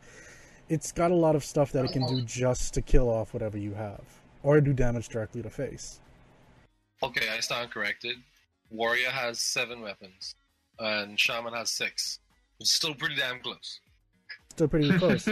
[0.67, 3.57] It's got a lot of stuff that it can do just to kill off whatever
[3.57, 4.01] you have,
[4.43, 6.01] or do damage directly to face.
[7.01, 8.17] Okay, I stand corrected.
[8.69, 10.35] Warrior has seven weapons,
[10.77, 12.19] and Shaman has six.
[12.59, 13.79] It's still pretty damn close.
[14.49, 15.29] Still pretty close.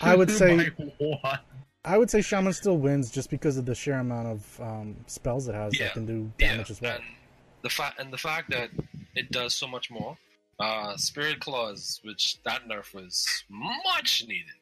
[0.00, 1.40] I would say- By what?
[1.84, 5.48] I would say Shaman still wins just because of the sheer amount of um, spells
[5.48, 5.86] it has Yeah.
[5.86, 6.94] that can do damage as well.
[6.94, 7.04] and
[7.62, 8.70] the fact and the fact that
[9.14, 10.16] it does so much more.
[10.60, 14.54] Uh, Spirit Claws, which that nerf was much needed.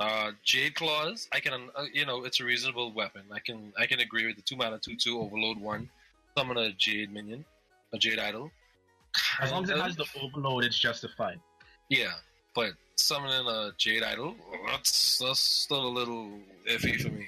[0.00, 3.22] Uh, Jade Claws, I can, uh, you know, it's a reasonable weapon.
[3.30, 5.90] I can, I can agree with the two mana two two overload one.
[6.38, 7.44] Summon a Jade minion,
[7.92, 8.50] a Jade idol.
[9.42, 11.38] As long as it has the overload, it's justified.
[11.90, 12.12] yeah,
[12.54, 14.34] but summoning a Jade idol,
[14.66, 17.26] that's that's still a little iffy for me.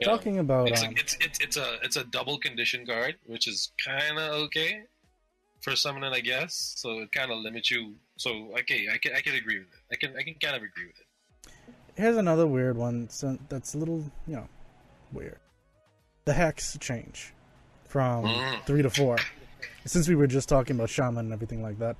[0.00, 2.84] You know, Talking about it's, um, a, it's it's it's a it's a double condition
[2.86, 4.82] card, which is kind of okay
[5.60, 6.74] for summoning, I guess.
[6.76, 7.94] So it kind of limits you.
[8.16, 9.80] So okay, I can I can agree with it.
[9.92, 11.06] I can I can kind of agree with it.
[11.96, 13.08] here's another weird one.
[13.10, 14.48] So that's a little, you know,
[15.12, 15.38] weird.
[16.24, 17.32] The hex change
[17.86, 18.64] from Mm.
[18.66, 19.18] three to four.
[19.84, 21.96] Since we were just talking about shaman and everything like that,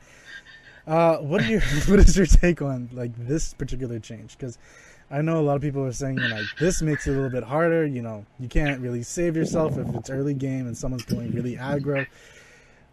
[0.87, 4.37] uh, what your what is your take on like this particular change?
[4.37, 4.59] Because
[5.11, 7.45] I know a lot of people are saying like this makes it a little bit
[7.45, 7.87] harder.
[7.87, 11.57] You know, you can't really save yourself if it's early game and someone's going really
[11.57, 12.07] aggro.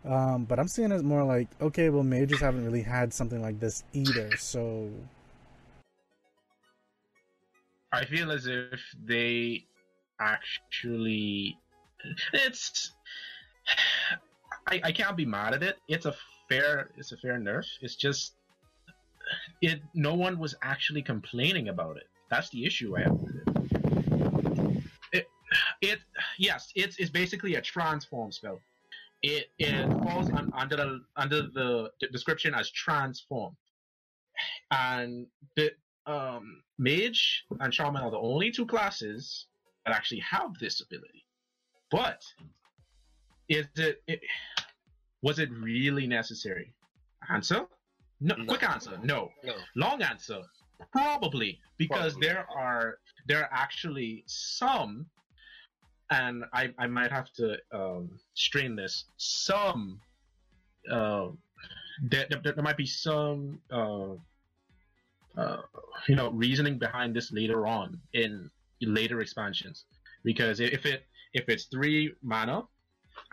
[0.05, 3.59] Um, but I'm seeing it more like okay, well, majors haven't really had something like
[3.59, 4.35] this either.
[4.37, 4.89] So
[7.91, 9.65] I feel as if they
[10.19, 11.57] actually
[12.33, 12.91] it's
[14.67, 15.77] I, I can't be mad at it.
[15.87, 16.13] It's a
[16.49, 17.65] fair it's a fair nerf.
[17.81, 18.33] It's just
[19.61, 22.07] it no one was actually complaining about it.
[22.29, 23.49] That's the issue I have with it.
[25.81, 25.99] It
[26.37, 28.59] yes, it's it's basically a transform spell.
[29.21, 33.55] It it falls un, under the under the description as transform.
[34.71, 35.71] And the
[36.05, 39.47] um mage and shaman are the only two classes
[39.85, 41.25] that actually have this ability.
[41.91, 42.21] But
[43.47, 44.21] is it, it
[45.21, 46.73] was it really necessary?
[47.29, 47.65] Answer?
[48.21, 48.45] No, No.
[48.45, 48.97] quick answer.
[49.03, 49.31] No.
[49.43, 50.41] No, Long answer.
[50.91, 52.27] Probably because Probably.
[52.27, 55.05] there are there are actually some
[56.11, 59.05] and I, I might have to um, strain this.
[59.17, 59.99] Some
[60.89, 61.27] uh,
[62.03, 64.13] there, there, there might be some uh,
[65.37, 65.57] uh,
[66.07, 68.49] you know reasoning behind this later on in
[68.81, 69.85] later expansions
[70.23, 71.03] because if it
[71.33, 72.63] if it's three mana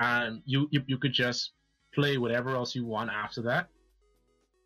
[0.00, 1.52] and you you, you could just
[1.96, 3.68] play whatever else you want after that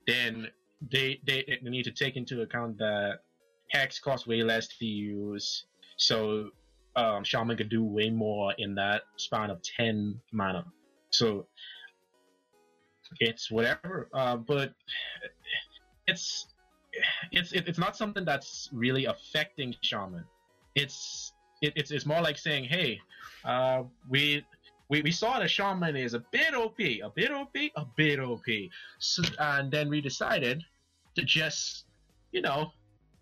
[0.07, 0.49] then
[0.91, 3.21] they, they they need to take into account that
[3.71, 5.67] hex costs way less to use.
[5.97, 6.51] So
[6.97, 10.65] um, shaman could do way more in that span of 10 mana.
[11.11, 11.47] So
[13.19, 14.73] it's whatever uh, but
[16.07, 16.47] it's
[17.33, 20.25] it's it's not something that's really affecting shaman.
[20.75, 22.99] It's it, it's it's more like saying hey
[23.45, 24.45] uh we
[24.91, 28.45] we, we saw the shaman is a bit op a bit op a bit op
[28.99, 30.63] so, and then we decided
[31.15, 31.85] to just
[32.33, 32.73] you know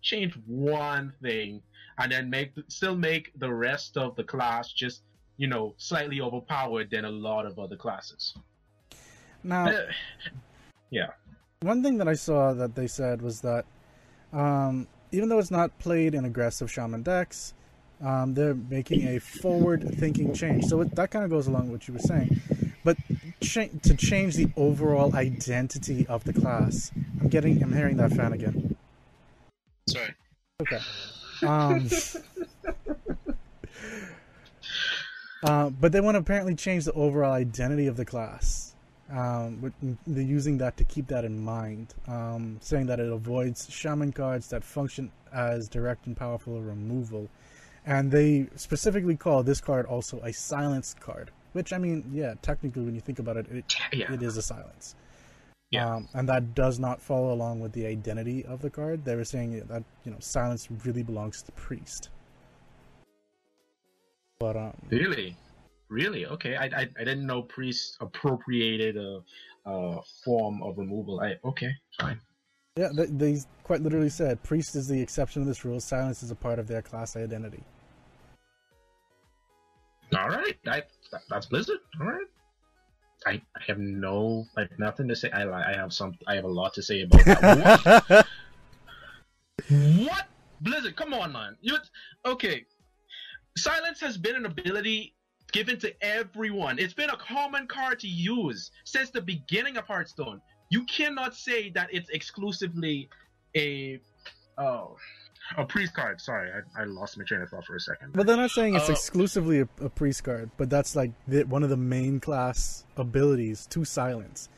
[0.01, 1.61] change one thing
[1.99, 5.03] and then make still make the rest of the class just
[5.37, 8.33] you know slightly overpowered than a lot of other classes.
[9.43, 9.85] Now, Uh,
[10.89, 11.11] yeah.
[11.61, 13.65] one thing that I saw that they said was that
[14.33, 17.53] um, even though it's not played in aggressive shaman decks,
[18.01, 20.65] um, they're making a forward-thinking change.
[20.65, 22.41] So it, that kind of goes along with what you were saying.
[22.83, 22.97] But
[23.41, 28.33] cha- to change the overall identity of the class, I'm getting, I'm hearing that fan
[28.33, 28.75] again.
[29.87, 30.13] sorry.
[30.61, 30.79] Okay.
[31.45, 31.87] Um,
[35.43, 38.73] uh, but they want to apparently change the overall identity of the class.
[39.11, 39.73] Um,
[40.05, 44.49] they're using that to keep that in mind, um, saying that it avoids shaman cards
[44.49, 47.27] that function as direct and powerful removal.
[47.89, 52.83] And they specifically call this card also a silence card, which, I mean, yeah, technically,
[52.83, 54.93] when you think about it, it, yeah it is a silence.
[55.71, 55.95] Yeah.
[55.95, 59.05] Um, and that does not follow along with the identity of the card.
[59.05, 62.09] They were saying that you know silence really belongs to the priest.
[64.39, 65.35] But um, Really?
[65.89, 66.27] Really?
[66.27, 66.55] Okay.
[66.57, 69.21] I, I, I didn't know priests appropriated a,
[69.65, 71.21] a form of removal.
[71.21, 72.21] I okay, fine.
[72.75, 75.79] yeah, they, they quite literally said priest is the exception to this rule.
[75.79, 77.63] Silence is a part of their class identity.
[80.17, 80.57] All right.
[80.67, 81.79] I that, that's Blizzard.
[81.99, 82.27] All right.
[83.25, 85.29] I, I have no like nothing to say.
[85.31, 86.17] I I have some.
[86.27, 88.07] I have a lot to say about that.
[88.07, 88.27] what?
[89.69, 90.27] what?
[90.61, 90.95] Blizzard?
[90.95, 91.57] Come on, man.
[91.61, 91.77] You
[92.25, 92.65] okay?
[93.57, 95.15] Silence has been an ability
[95.51, 96.79] given to everyone.
[96.79, 100.41] It's been a common card to use since the beginning of Hearthstone.
[100.69, 103.09] You cannot say that it's exclusively
[103.55, 103.99] a
[104.57, 104.95] oh
[105.57, 106.19] a priest card.
[106.21, 108.13] Sorry, I, I lost my train of thought for a second.
[108.13, 108.93] But they're not saying it's Oh.
[108.93, 113.65] exclusively a, a priest card, but that's like the, one of the main class abilities
[113.67, 114.49] to silence.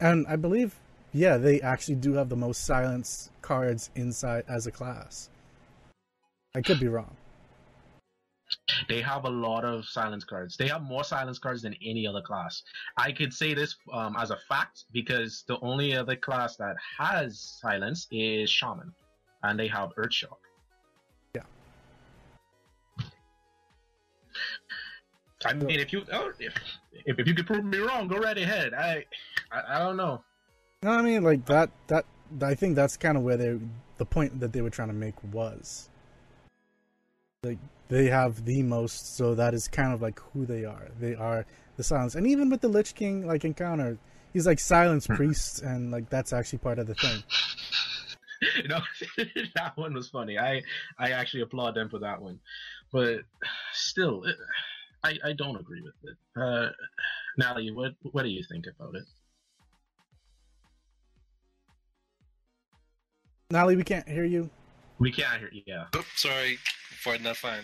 [0.00, 0.76] And I believe,
[1.12, 5.30] yeah, they actually do have the most silence cards inside as a class.
[6.54, 7.16] I could be wrong.
[8.88, 10.56] They have a lot of silence cards.
[10.56, 12.62] They have more silence cards than any other class.
[12.96, 17.38] I could say this um, as a fact because the only other class that has
[17.60, 18.94] silence is Shaman,
[19.42, 20.38] and they have Earthshock.
[21.34, 21.42] Yeah.
[25.44, 26.54] I mean, if you oh, if,
[26.92, 28.74] if you could prove me wrong, go right ahead.
[28.74, 29.04] I
[29.52, 30.22] I, I don't know.
[30.82, 31.70] No, I mean like that.
[31.88, 32.04] That
[32.42, 33.58] I think that's kind of where they
[33.98, 35.88] the point that they were trying to make was
[37.44, 37.58] like
[37.88, 40.88] they have the most, so that is kind of like who they are.
[41.00, 43.98] They are the silence, and even with the Lich King like encounter,
[44.32, 45.14] he's like silence Hmm.
[45.14, 47.22] priest, and like that's actually part of the thing.
[48.62, 48.80] you know,
[49.56, 50.38] that one was funny.
[50.38, 50.62] I
[50.98, 52.38] I actually applaud them for that one,
[52.92, 53.20] but
[53.72, 54.36] still, it,
[55.04, 56.16] I I don't agree with it.
[56.40, 56.70] Uh,
[57.36, 59.04] Natalie, what what do you think about it?
[63.50, 64.50] Nally, we can't hear you.
[64.98, 65.48] We can't hear.
[65.52, 65.62] you.
[65.66, 66.58] Yeah, Oops, sorry,
[67.02, 67.62] Ford, not fine.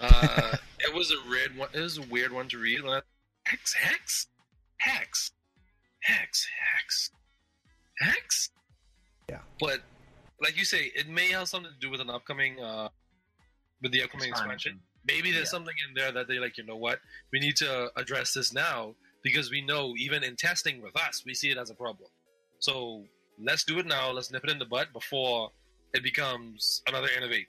[0.00, 1.68] Uh, it was a weird one.
[1.74, 2.82] It was a weird one to read.
[2.82, 3.02] When I-
[3.44, 4.26] Hex, hex,
[4.78, 5.30] hex,
[6.00, 7.10] hex, hex,
[7.98, 8.50] hex.
[9.28, 9.38] Yeah.
[9.60, 9.82] But
[10.40, 12.88] like you say, it may have something to do with an upcoming, uh,
[13.82, 14.80] with the upcoming expansion.
[15.06, 15.50] Maybe there's Yeah.
[15.50, 16.58] something in there that they like.
[16.58, 17.00] You know what?
[17.32, 21.34] We need to address this now because we know even in testing with us, we
[21.34, 22.10] see it as a problem.
[22.58, 23.06] So
[23.38, 24.10] let's do it now.
[24.10, 25.52] Let's nip it in the butt before
[25.94, 27.46] it becomes another innervate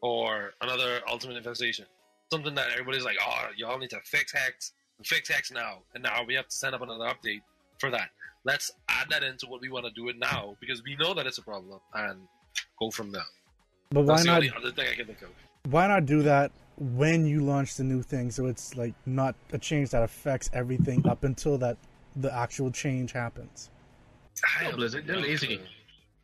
[0.00, 1.86] or another ultimate infestation.
[2.30, 4.72] Something that everybody's like, oh, y'all need to fix hex,
[5.04, 7.42] fix hex now, and now we have to send up another update
[7.78, 8.08] for that.
[8.44, 11.26] Let's add that into what we want to do it now because we know that
[11.26, 12.20] it's a problem and
[12.78, 13.22] go from there.
[13.90, 14.36] But why That's the not?
[14.36, 15.28] only other thing I can think of.
[15.70, 19.58] Why not do that when you launch the new thing, so it's like not a
[19.58, 21.76] change that affects everything up until that
[22.14, 23.70] the actual change happens.
[24.60, 25.46] I have Blizzard, they're no lazy.
[25.46, 25.58] clue.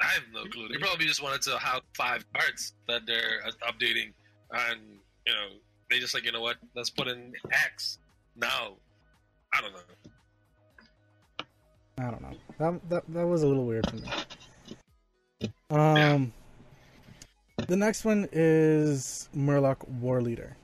[0.00, 0.68] I have no clue.
[0.68, 4.12] They probably just wanted to have five cards that they're uh, updating,
[4.52, 4.80] and
[5.26, 5.48] you know,
[5.90, 6.56] they just like, you know what?
[6.74, 7.98] Let's put in X
[8.36, 8.74] now.
[9.54, 10.11] I don't know.
[12.02, 12.36] I don't know.
[12.58, 14.10] That that that was a little weird for me.
[15.70, 16.32] Um,
[17.68, 20.56] the next one is Murloc War Leader,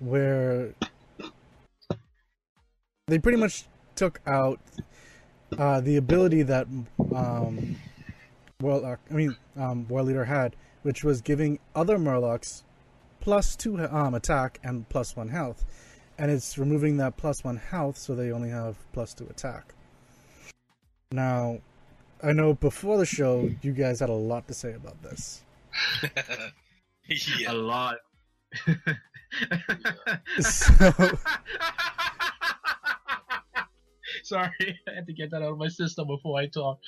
[0.00, 0.74] where
[3.06, 3.64] they pretty much
[3.94, 4.60] took out
[5.58, 6.66] uh, the ability that
[7.14, 7.76] um,
[8.60, 12.62] Warlock, I mean, um, War Leader had, which was giving other Murlocs
[13.20, 15.64] plus two um, attack and plus one health,
[16.18, 19.73] and it's removing that plus one health, so they only have plus two attack.
[21.14, 21.60] Now,
[22.24, 25.44] I know before the show, you guys had a lot to say about this.
[27.06, 27.52] yeah.
[27.52, 27.98] a lot.
[30.40, 30.90] So-
[34.24, 34.50] Sorry,
[34.88, 36.80] I had to get that out of my system before I talk.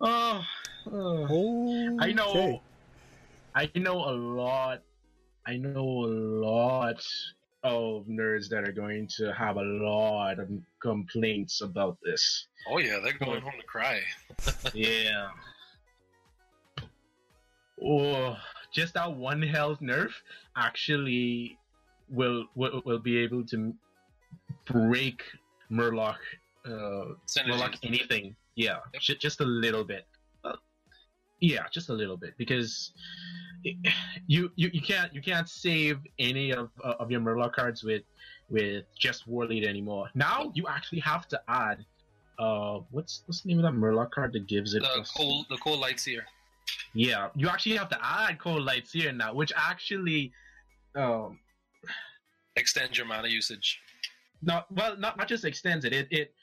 [0.00, 0.42] Oh,
[0.90, 1.96] oh.
[2.00, 2.30] I know.
[2.30, 2.60] Okay.
[3.54, 4.82] I know a lot.
[5.46, 7.04] I know a lot
[7.62, 10.48] of nerds that are going to have a lot of
[10.80, 12.46] complaints about this.
[12.70, 14.00] Oh yeah, they're going home to cry.
[14.74, 15.28] yeah.
[17.82, 18.36] Oh,
[18.72, 20.12] just that one health nerf
[20.56, 21.58] actually
[22.08, 23.74] will will, will be able to
[24.66, 25.22] break
[25.70, 26.16] Murloc,
[26.66, 27.14] uh.
[27.46, 28.36] Murloc anything.
[28.56, 29.18] Yeah, Yep.
[29.20, 30.06] just a little bit.
[31.40, 32.92] Yeah, just a little bit because
[33.62, 33.74] you,
[34.26, 38.02] you you can't you can't save any of uh, of your Murloc cards with
[38.48, 40.08] with just War Leader anymore.
[40.14, 41.84] Now you actually have to add.
[42.38, 44.82] Uh, what's what's the name of that Murloc card that gives it?
[44.82, 46.24] The cold, the Coldlight Seer.
[46.94, 50.32] yeah, you actually have to add Coldlight Seer now, which actually,
[50.94, 51.38] um,
[52.56, 53.80] Extend your mana usage.
[54.42, 56.34] not well, not not just extends it, it it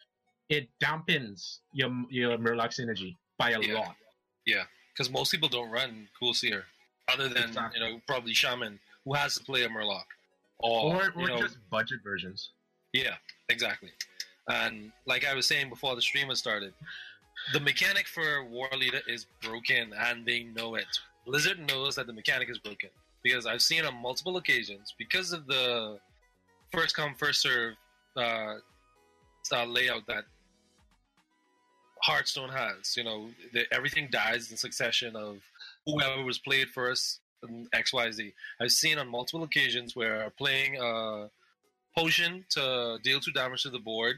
[0.49, 3.95] it dampens your your Murloc synergy by a lot.
[4.45, 4.57] Yeah.
[4.59, 4.67] lot.
[4.97, 6.65] Because most people don't run Cool Seer,
[7.13, 7.79] other than Exactly.
[7.79, 10.05] you know probably Shaman, who has to play a Murloc,
[10.59, 12.49] or, Or you know, just budget versions.
[12.93, 13.15] yeah,
[13.49, 13.91] exactly.
[14.47, 16.73] And like I was saying before the stream had started,
[17.53, 20.87] the mechanic for War Leader is broken, and they know it.
[21.25, 22.89] Blizzard knows that the mechanic is broken
[23.21, 25.99] because I've seen on multiple occasions because of the
[26.71, 27.75] first come first serve
[28.15, 28.55] uh,
[29.43, 30.23] style layout that
[32.03, 32.95] Hearthstone has.
[32.95, 35.37] You know, the, everything dies in succession of
[35.85, 38.33] whoever was played first and X Y Z.
[38.61, 41.29] I've seen on multiple occasions where playing a
[41.97, 44.17] potion to deal two damage to the board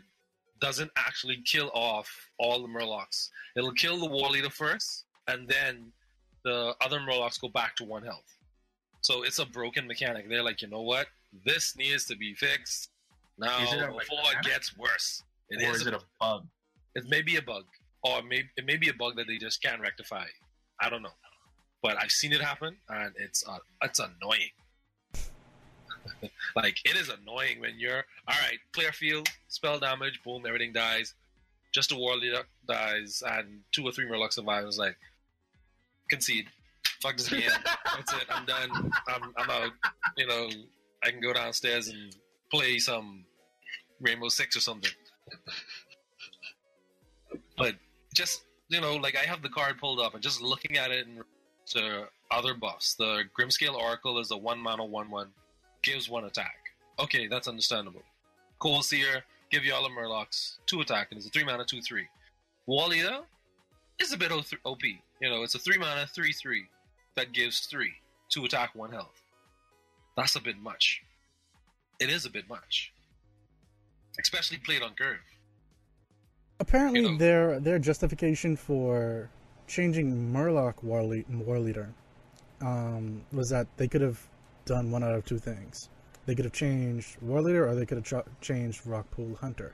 [0.60, 3.30] doesn't actually kill off all the Murlocs.
[3.56, 5.92] It'll kill the War Leader first, and then
[6.44, 8.36] the other Murlocs go back to one health.
[9.02, 10.28] So it's a broken mechanic.
[10.28, 11.08] They're like, you know what?
[11.46, 12.90] This needs to be fixed
[13.40, 15.24] now Is it a before it gets worse.
[15.50, 16.46] It or is is it a bug?
[16.96, 17.66] It may be a bug,
[18.04, 20.26] or it may, it may be a bug that they just can't rectify.
[20.82, 21.16] I don't know,
[21.82, 24.52] but I've seen it happen, and it's uh, it's annoying.
[26.56, 31.14] like it is annoying when you're all right, clear field, spell damage, boom, everything dies.
[31.74, 34.66] Just a war leader dies, and two or three Murlocs survive.
[34.66, 34.98] It's like
[36.10, 36.48] concede,
[37.02, 37.50] fuck this game.
[37.96, 38.26] That's it.
[38.30, 38.92] I'm done.
[39.08, 39.72] I'm I'm out.
[40.18, 40.50] You know,
[41.04, 42.16] I can go downstairs and
[42.52, 43.26] play some
[44.02, 44.92] Rainbow Six or something.
[47.60, 47.76] But
[48.16, 51.06] just you know, like I have the card pulled up and just looking at it
[51.06, 51.22] and
[51.68, 52.96] to other buffs.
[52.96, 55.28] The Grimscale Oracle is a one mana one one.
[55.84, 56.56] gives one attack.
[57.00, 58.02] Okay, that's understandable.
[58.60, 61.82] Cold Seer, give you all the Murlocs, two attack, and it's a three mana, two
[61.82, 62.08] three.
[62.68, 63.20] Eater
[64.00, 64.84] is a bit OP.
[64.84, 66.66] You know, it's a three mana, three three
[67.16, 67.94] that gives three,
[68.30, 69.22] two attack, one health.
[70.16, 71.02] That's a bit much.
[72.00, 72.94] It is a bit much,
[74.20, 75.20] especially played on curve.
[76.60, 77.18] Apparently, You know.
[77.18, 79.30] their their justification for
[79.68, 81.90] changing Murloc War, Le- War Leader
[82.62, 84.20] um, was that they could have
[84.66, 85.90] done one out of two things.
[86.26, 89.74] They could have changed War Leader, or they could have ch- changed Rockpool Hunter.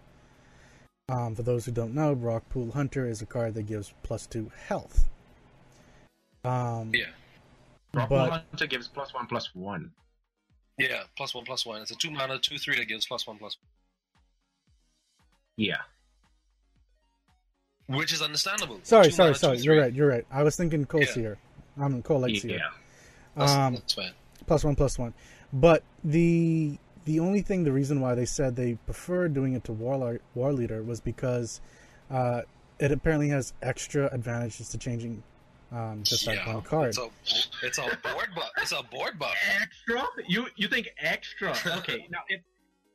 [1.09, 4.51] Um, for those who don't know, Rockpool Hunter is a card that gives plus two
[4.67, 5.05] health.
[6.43, 7.05] Um, Yeah,
[7.93, 9.91] Rockpool but Hunter gives plus one plus one.
[10.77, 11.81] yeah, plus one, plus one.
[11.81, 13.57] It's a two mana, two three that gives plus one, plus
[15.57, 15.81] Yeah.
[17.87, 18.79] One, which is understandable.
[18.83, 19.57] sorry, Two sorry, sorry.
[19.59, 19.93] You're right.
[19.93, 20.25] You're right.
[20.31, 21.13] I was thinking Cold Yeah.
[21.13, 21.37] Seer.
[21.79, 22.57] I'm Cold Light Seer.
[22.57, 22.69] Yeah.
[23.35, 24.11] That's, Um, that's fine.
[24.47, 25.13] plus one plus one
[25.53, 29.71] but the the only thing the reason why they said they prefer doing it to
[29.73, 31.61] war, war leader was because
[32.09, 32.41] uh,
[32.79, 35.21] it apparently has extra advantages to changing
[35.71, 37.09] um, just that yeah, one card It's a,
[37.65, 38.49] it's a board buff.
[38.57, 39.35] It's a board buff.
[39.61, 40.03] Extra?
[40.27, 41.51] You you think extra?
[41.77, 42.07] Okay.
[42.11, 42.41] now it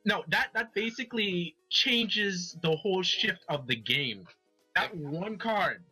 [0.05, 4.27] no that that basically changes the whole shift of the game.
[4.75, 5.83] That one card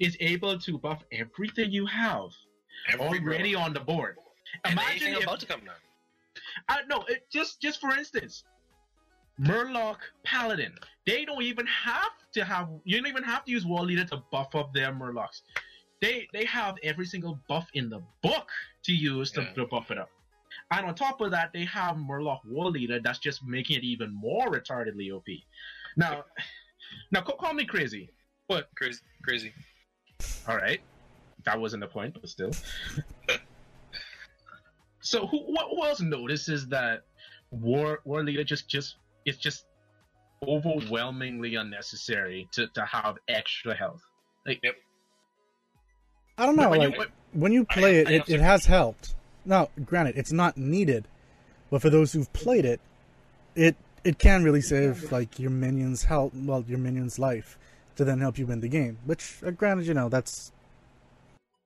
[0.00, 2.30] is able to buff everything you have
[2.88, 4.16] Every already on the board.
[4.64, 5.74] And Imagine anything if about to come down.
[6.68, 8.44] Uh, no, it, just just for instance,
[9.40, 10.72] Murloc Paladin.
[11.06, 12.68] They don't even have to have.
[12.84, 15.42] You don't even have to use War Leader to buff up their Murlocs.
[16.00, 18.48] They they have every single buff in the book
[18.84, 19.52] to use to, Yeah.
[19.54, 20.10] to buff it up.
[20.70, 24.12] And on top of that, they have Murloc War Leader that's just making it even
[24.12, 25.26] more retardedly OP.
[25.96, 26.24] Now,
[27.10, 28.10] now call me crazy,
[28.48, 29.52] but Crazy, crazy.
[30.48, 30.80] all right,
[31.44, 32.50] that wasn't the point, but still.
[35.00, 37.02] so who, who who else notices that
[37.50, 39.64] war war leader just just it's just
[40.46, 44.02] overwhelmingly unnecessary to, to have extra health.
[44.46, 44.76] Like Yep.
[46.38, 49.14] i don't know when like when- when you play it I it, it has helped
[49.44, 51.06] now granted it's not needed
[51.70, 52.80] but for those who've played it
[53.54, 57.58] it it can really save like your minions health well your minions life
[57.98, 60.52] to then help you win the game which uh, granted you know that's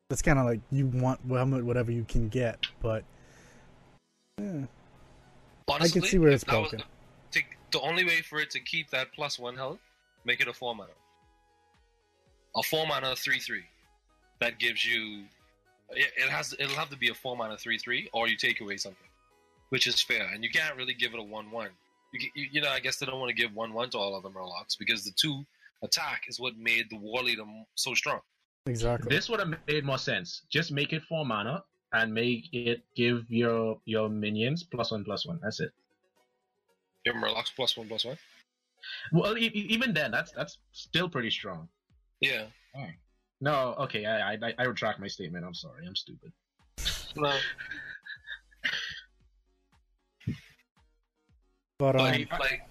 [0.08, 3.04] that's kind of like you want whatever you can get but
[4.38, 4.64] yeah.
[5.68, 6.82] Honestly, I can see where it's broken.
[7.32, 9.78] The, the only way for it to keep that plus one health,
[10.24, 10.90] make it a four mana.
[12.56, 13.64] A four mana three three,
[14.40, 15.24] that gives you.
[15.90, 16.54] It, has.
[16.58, 19.08] It'll have to be a four mana three three, or you take away something,
[19.70, 20.28] which is fair.
[20.32, 21.70] And you can't really give it a one one.
[22.12, 24.14] You, you, you know, I guess they don't want to give one one to all
[24.14, 25.46] of the Murlocs because the two
[25.82, 27.42] attack is what made the War Leader
[27.74, 28.20] so strong.
[28.66, 30.42] exactly this would have made more sense.
[30.50, 35.26] Just make it four mana and make it give your your minions plus one plus
[35.26, 35.38] one.
[35.42, 35.70] That's it.
[37.04, 38.16] Your Murlocs plus one plus one.
[39.12, 41.68] Well, e- even then, that's that's still pretty strong.
[42.20, 42.46] Yeah.
[43.40, 45.44] No, okay, I, I I retract my statement.
[45.44, 46.32] I'm sorry, I'm stupid.
[47.16, 47.36] No.
[51.78, 52.62] but um But I- like sorry,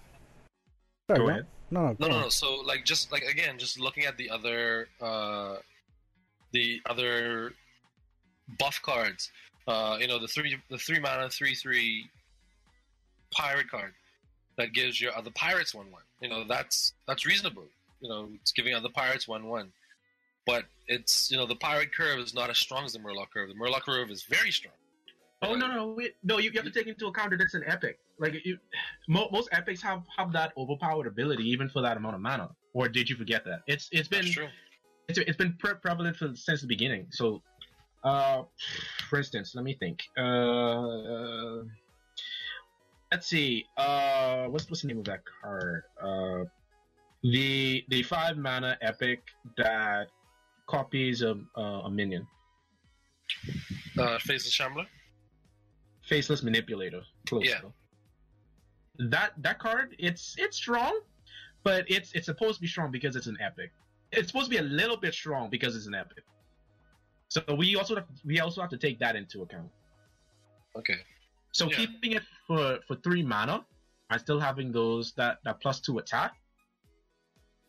[1.09, 1.45] Go no, ahead.
[1.71, 2.29] No no No, no, no.
[2.29, 5.55] So, like, just like again, just looking at the other, uh,
[6.51, 7.53] the other
[8.59, 9.31] buff cards.
[9.67, 12.09] Uh, you know, the three, the three mana, three three
[13.31, 13.93] pirate card
[14.57, 16.03] that gives your other pirates one one.
[16.21, 17.65] You know, that's that's reasonable.
[18.01, 19.71] You know, it's giving other pirates one one,
[20.45, 23.49] but it's you know the pirate curve is not as strong as the Murloc curve.
[23.49, 24.73] The Murloc curve is very strong.
[25.43, 26.37] Oh no no wait, no!
[26.37, 27.97] You, you have to take into account that it's an epic.
[28.19, 28.59] Like you,
[29.07, 32.49] mo- most epics have have that overpowered ability even for that amount of mana.
[32.73, 33.61] Or did you forget that?
[33.65, 34.27] It's it's been
[35.07, 37.07] it's, it's been pre- prevalent for, since the beginning.
[37.09, 37.41] So,
[38.03, 38.43] uh,
[39.09, 40.03] for instance, let me think.
[40.15, 41.63] Uh, uh,
[43.11, 43.65] let's see.
[43.77, 45.83] Uh, what's what's the name of that card?
[46.01, 46.43] Uh,
[47.23, 49.23] the the five mana epic
[49.57, 50.07] that
[50.67, 52.27] copies a a, a minion,
[53.97, 54.85] Uh, Faceless Shambler.
[56.11, 57.01] Faceless manipulator.
[57.25, 57.45] Close.
[57.45, 57.61] Yeah.
[57.63, 57.73] though.
[59.09, 60.99] That that card, it's it's strong,
[61.63, 63.71] but it's it's supposed to be strong because it's an epic.
[64.11, 66.23] It's supposed to be a little bit strong because it's an epic.
[67.29, 69.71] So we also have, we also have to take that into account.
[70.75, 70.99] Okay.
[71.53, 71.77] So Yeah.
[71.77, 73.65] keeping it for for three mana
[74.09, 76.33] and still having those that that plus two attack,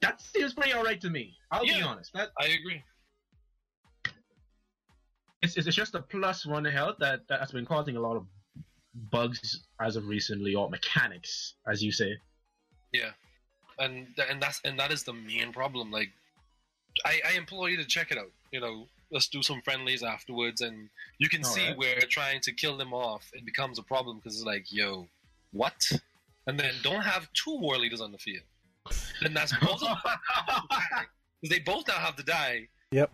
[0.00, 1.36] that seems pretty alright to me.
[1.52, 2.12] I'll be honest.
[2.12, 2.82] That I agree.
[5.42, 8.26] It's, it's just a plus one health that that has been causing a lot of
[9.10, 12.16] bugs as of recently, or mechanics, as you say.
[12.92, 13.10] Yeah,
[13.78, 15.90] and th- and that's and that is the main problem.
[15.90, 16.10] Like,
[17.04, 18.30] I, I implore you to check it out.
[18.52, 20.88] You know, let's do some friendlies afterwards, and
[21.18, 21.78] you can see Alright.
[21.78, 25.08] where trying to kill them off it becomes a problem because it's like, yo,
[25.52, 25.90] what?
[26.46, 28.44] And then don't have two war leaders on the field.
[29.20, 29.96] Then that's both because
[31.50, 32.68] they both now have to die.
[32.90, 33.10] Yep.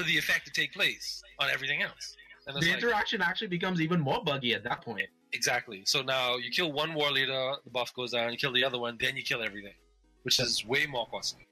[0.00, 2.16] For the effect to take place on everything else.
[2.46, 5.08] And the like, interaction actually becomes even more buggy at that point.
[5.32, 5.82] exactly.
[5.84, 8.32] So now you kill one war leader, the buff goes down.
[8.32, 9.74] You kill the other one, then you kill everything,
[10.22, 11.46] which is way more costly.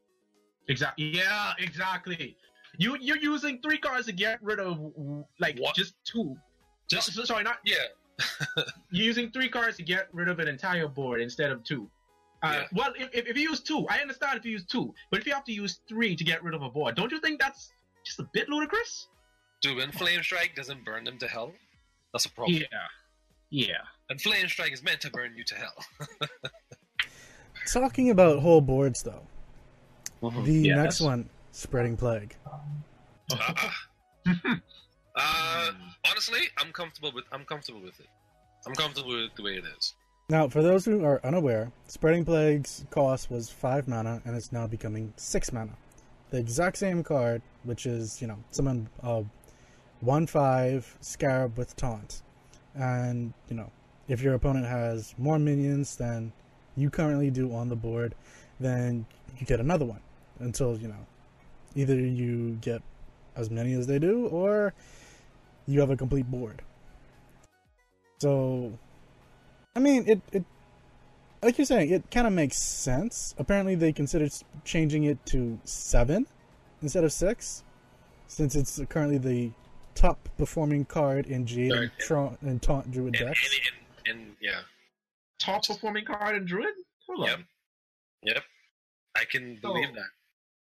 [0.68, 1.10] Exactly.
[1.14, 2.36] Yeah, exactly.
[2.78, 4.78] You you're using three cards to get rid of
[5.38, 5.74] like What?
[5.74, 6.36] just two.
[6.90, 7.76] Just So- sorry, not yeah,
[8.90, 11.90] you're using three cards to get rid of an entire board instead of two.
[12.42, 12.66] Uh, Yeah.
[12.72, 15.26] Well, if, if, if you use two, I understand if you use two, but if
[15.26, 17.72] you have to use three to get rid of a board, don't you think that's
[18.08, 19.06] just a bit ludicrous?
[19.60, 19.76] dude.
[19.76, 21.52] When flame strike doesn't burn them to hell,
[22.12, 22.56] that's a problem.
[22.58, 22.66] Yeah,
[23.50, 23.74] yeah.
[24.08, 25.84] And flame strike is meant to burn you to hell.
[27.72, 29.22] Talking about whole boards, though,
[30.22, 30.76] the Yes.
[30.76, 32.34] next one, spreading plague.
[35.20, 35.72] Uh,
[36.08, 38.06] honestly, I'm comfortable with I'm comfortable with it.
[38.66, 39.94] I'm comfortable with the way it is.
[40.30, 44.66] Now, for those who are unaware, Spreading Plague's cost was 5 mana, and it's now
[44.68, 45.72] becoming 6 mana.
[46.30, 49.22] The exact same card, which is, you know, summon uh,
[50.00, 52.22] 1 5 Scarab with Taunt.
[52.74, 53.70] And, you know,
[54.08, 56.32] if your opponent has more minions than
[56.76, 58.14] you currently do on the board,
[58.58, 59.04] then
[59.38, 60.00] you get another one.
[60.40, 61.06] Until, you know,
[61.74, 62.80] either you get
[63.36, 64.72] as many as they do, or
[65.66, 66.62] you have a complete board.
[68.18, 68.72] So,
[69.76, 70.44] I mean, it, it
[71.42, 73.34] like you're saying, it kind of makes sense.
[73.36, 74.32] Apparently, they considered
[74.64, 76.26] changing it to seven
[76.82, 77.64] instead of six,
[78.26, 79.50] since it's currently the
[79.94, 81.90] top performing card in Jade and, Right.
[81.98, 83.48] Tra- and Taunt Druid And, decks.
[84.06, 84.60] and, and, and yeah,
[85.38, 86.74] Top performing card in Druid.
[87.06, 87.38] Hold Yep.
[87.38, 87.46] on.
[88.22, 88.44] yep,
[89.16, 89.94] I can believe Oh.
[89.94, 90.08] that.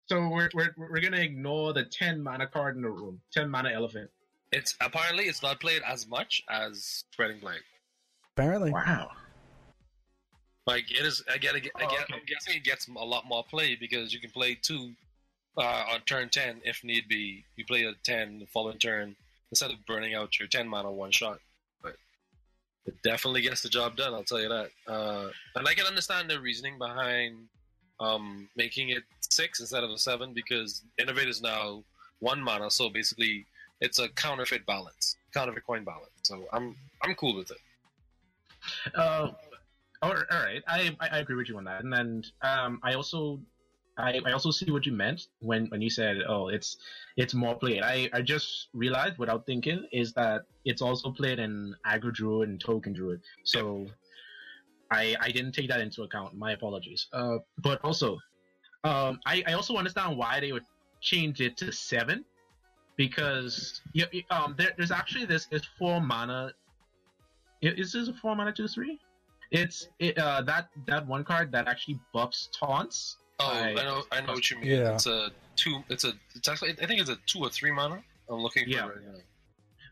[0.10, 3.22] So we're, we're we're gonna ignore the ten mana card in the room.
[3.32, 4.10] Ten mana elephant.
[4.54, 7.62] It's apparently it's not played as much as spreading plague.
[8.36, 9.12] Apparently, Wow.
[10.66, 12.14] Like it is, I get, I get, I Oh, get okay.
[12.14, 14.94] I'm guessing it gets a lot more play because you can play two
[15.58, 17.44] uh, on turn ten if need be.
[17.56, 19.16] You play a ten the following turn
[19.52, 21.40] instead of burning out your ten mana one shot.
[21.82, 21.96] But
[22.86, 24.14] it definitely gets the job done.
[24.14, 24.70] I'll tell you that.
[24.88, 27.38] Uh, and I can understand the reasoning behind
[28.00, 31.84] um, making it six instead of a seven because innervate is now
[32.20, 33.46] one mana, so basically
[33.82, 36.10] it's a counterfeit balance, counterfeit coin balance.
[36.24, 37.58] So I'm I'm cool with it.
[38.96, 39.32] Uh,
[40.02, 41.84] all right, I I agree with you on that.
[41.84, 43.40] And then um, I also
[43.98, 46.78] I, I also see what you meant when, when you said, oh, it's
[47.16, 47.82] it's more played.
[47.82, 52.60] I, I just realized without thinking is that it's also played in aggro druid and
[52.60, 53.22] token druid.
[53.44, 53.88] So
[54.92, 56.36] I I didn't take that into account.
[56.36, 57.08] My apologies.
[57.12, 58.18] Uh, but also,
[58.84, 60.66] um, I, I also understand why they would
[61.02, 62.24] change it to seven
[62.98, 66.52] because yeah, um, there, there's actually this this four mana.
[67.62, 69.00] Is this a four mana two three?
[69.52, 73.18] It's it, uh, that that one card that actually buffs taunts.
[73.40, 74.68] Oh, I- I, know, I know what you mean.
[74.72, 74.94] Yeah.
[74.96, 75.84] It's a two.
[75.90, 76.14] It's a.
[76.36, 76.72] It's actually.
[76.82, 78.02] I think it's a two or three mana.
[78.30, 78.88] I'm looking for Yeah.
[78.88, 79.20] right now.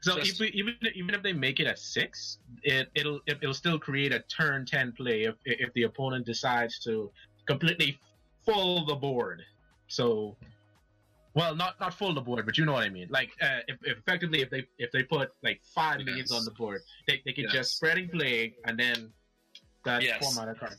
[0.01, 3.53] So Just- if, even even if they make it at six, it it'll it, it'll
[3.53, 7.11] still create a turn ten play if if the opponent decides to
[7.47, 7.99] completely
[8.45, 9.43] full the board.
[9.87, 10.35] So,
[11.35, 13.07] well, not not full the board, but you know what I mean.
[13.11, 16.05] Like uh, if, if effectively if they if they put like five Yes.
[16.07, 17.53] minions on the board, they they can Yes.
[17.53, 19.11] just spreading plague and then
[19.85, 20.19] that Yes.
[20.23, 20.75] four mana card.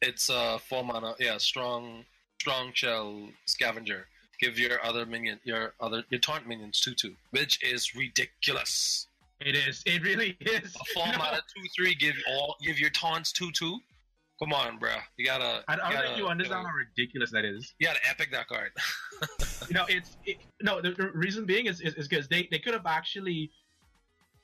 [0.00, 1.14] It's a four mana.
[1.18, 2.04] Yeah, strong,
[2.40, 4.06] strong shell scavenger.
[4.40, 9.06] Give your other minion, your other your taunt minions two two, which is ridiculous.
[9.40, 9.82] It is.
[9.86, 10.76] It really is.
[10.76, 11.94] A four know, mana two three.
[11.94, 12.56] Give all.
[12.62, 13.78] Give your taunts two two.
[14.40, 15.00] Come on, bruh.
[15.16, 15.64] You gotta.
[15.66, 17.74] I, I don't think you understand how ridiculous that is.
[17.80, 18.70] You gotta epic that card.
[19.68, 20.80] you know, it's it, no.
[20.80, 23.50] The, the reason being is is because they they could have actually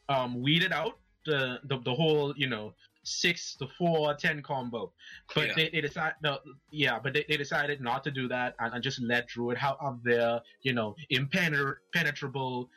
[0.09, 2.75] um weeded out the, the the whole you know
[3.05, 4.93] six to four ten combo,
[5.35, 5.55] but Yeah.
[5.55, 6.39] they, they decided no
[6.71, 9.77] yeah, but they, they decided not to do that and, and just let Druid have
[9.81, 12.69] of their you know impenetrable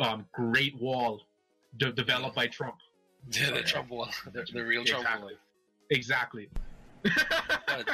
[0.00, 1.26] um great wall
[1.78, 2.76] de- developed by Trump.
[3.32, 4.08] yeah, the trouble.
[4.32, 5.04] The, the real trouble.
[5.04, 5.34] Exactly.
[5.90, 6.48] Exactly.
[7.04, 7.88] it,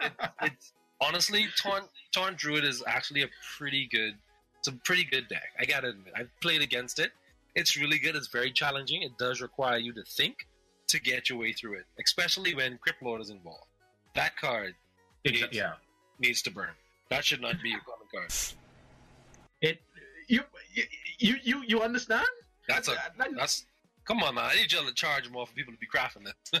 [0.00, 0.12] it,
[0.42, 4.14] it's honestly taunt taunt druid is actually a pretty good
[4.58, 7.12] it's a pretty good deck i gotta admit i've played against it
[7.54, 10.46] it's really good it's very challenging it does require you to think
[10.90, 13.66] to get your way through it especially when crypt lord is involved
[14.14, 14.74] that card
[15.26, 15.72] Exa- yeah.
[16.18, 16.70] needs to burn
[17.10, 18.32] that should not be a common card
[19.60, 19.78] It
[20.28, 20.40] you
[21.18, 22.26] you you you understand?
[22.68, 23.66] that's a That- that- that's
[24.04, 26.60] come on man i need you to charge more for people to be crafting this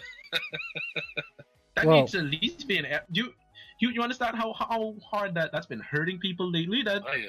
[1.76, 3.32] That Well- needs to at least be an you
[3.80, 6.82] you you understand how how hard that that's been hurting people lately.
[6.82, 7.28] That oh yeah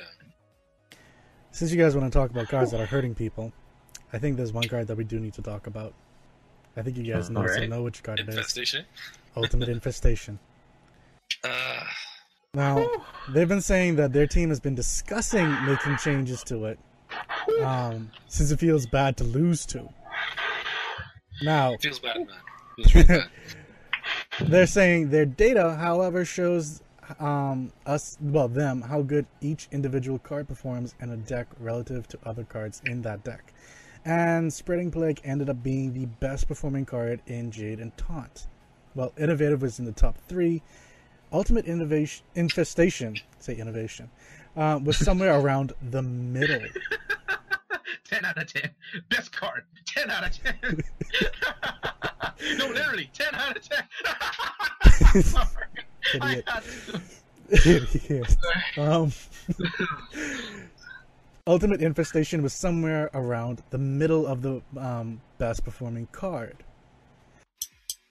[1.52, 3.54] since you guys want to talk about cards that are hurting people,
[4.14, 5.94] I think there's one card that we do need to talk about.
[6.78, 7.70] I think you guys know, so Alright.
[7.70, 8.36] know which card it is.
[8.36, 8.86] Infestation.
[9.36, 10.40] Ultimate Infestation.
[11.44, 11.84] Uh,
[12.54, 12.88] Now,
[13.30, 16.80] they've been saying that their team has been discussing making changes to it,
[17.62, 19.90] um, since it feels bad to lose to.
[21.42, 22.28] Now, feels bad, man.
[22.78, 23.30] Feels real bad.
[24.42, 26.82] they're saying their data, however, shows
[27.20, 32.20] um, us, well, them, how good each individual card performs in a deck relative to
[32.26, 33.54] other cards in that deck.
[34.06, 38.48] And Spreading Plague ended up being the best performing card in Jade and Taunt.
[38.96, 40.62] Well, Innovative was in the top three.
[41.32, 44.10] Ultimate Innovation Infestation, say innovation,
[44.58, 46.62] uh, was somewhere around the middle.
[48.06, 48.70] 10 out of 10.
[49.10, 49.64] Best card.
[49.86, 50.84] 10 out of 10.
[52.58, 53.70] no, literally, 10 out of
[55.14, 55.24] 10.
[55.24, 55.48] Sorry.
[56.20, 56.44] I
[57.52, 58.02] Idiot.
[58.10, 58.38] Yes.
[58.78, 59.12] Um,
[61.48, 66.58] Ultimate Infestation was somewhere around the middle of the um, best performing card.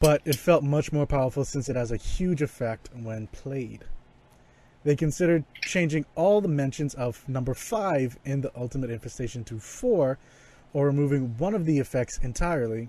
[0.00, 3.84] But it felt much more powerful since it has a huge effect when played.
[4.82, 10.18] They considered changing all the mentions of number 5 in the Ultimate Infestation to 4,
[10.72, 12.88] or removing one of the effects entirely,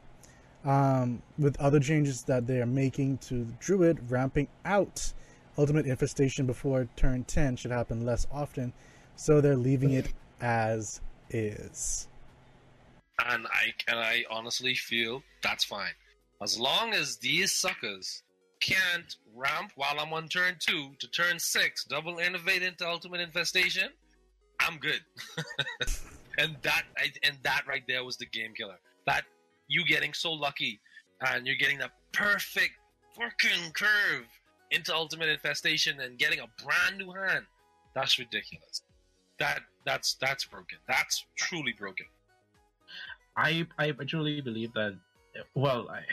[0.66, 5.14] um, with other changes that they are making to Druid ramping out
[5.56, 8.74] Ultimate Infestation before turn 10 should happen less often,
[9.16, 12.08] so they're leaving it as is.
[13.26, 15.94] and I and I honestly feel that's fine,
[16.42, 18.24] as long as these suckers
[18.62, 23.90] can't ramp while I'm on turn two to turn six, double innervate into ultimate infestation.
[24.60, 25.02] I'm good.
[26.38, 28.78] and that I, and that right there was the game killer.
[29.08, 29.24] That
[29.68, 30.80] you getting so lucky,
[31.26, 32.74] and you're getting the perfect
[33.16, 34.26] fucking curve
[34.70, 37.46] into ultimate infestation and getting a brand new hand.
[37.94, 38.84] That's ridiculous.
[39.40, 40.78] That that's that's broken.
[40.88, 42.06] That's truly broken.
[43.38, 44.98] I I truly believe that.
[45.56, 46.04] Well, I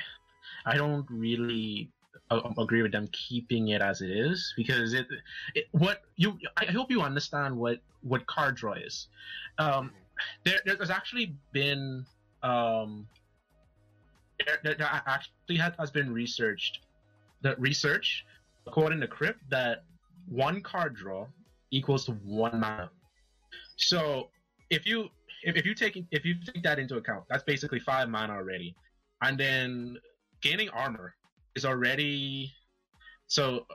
[0.64, 1.90] I don't really
[2.30, 5.06] uh, agree with them keeping it as it is because it,
[5.54, 9.08] it what you I hope you understand what what card draw is.
[9.58, 9.92] Um,
[10.44, 12.04] there there's actually been
[12.42, 13.06] um
[14.44, 16.80] there, there, there actually has been researched
[17.42, 18.24] the research
[18.66, 19.84] according to Crypt that
[20.28, 21.26] one card draw
[21.70, 22.90] equals to one mana.
[23.79, 24.29] So
[24.70, 25.09] if you
[25.45, 28.74] if, if you take if you take that into account, that's basically five mana already,
[29.22, 29.97] and then
[30.43, 31.14] gaining armor
[31.55, 32.53] is already
[33.26, 33.66] so.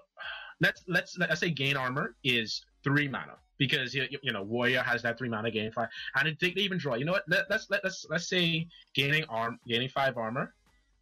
[0.59, 5.01] Let's let's let's say gain armor is three mana because you, you know warrior has
[5.01, 6.95] that three mana gain five, and it, they even draw.
[6.95, 7.23] You know what?
[7.27, 10.53] Let, let's let, let's let's say gaining arm gaining five armor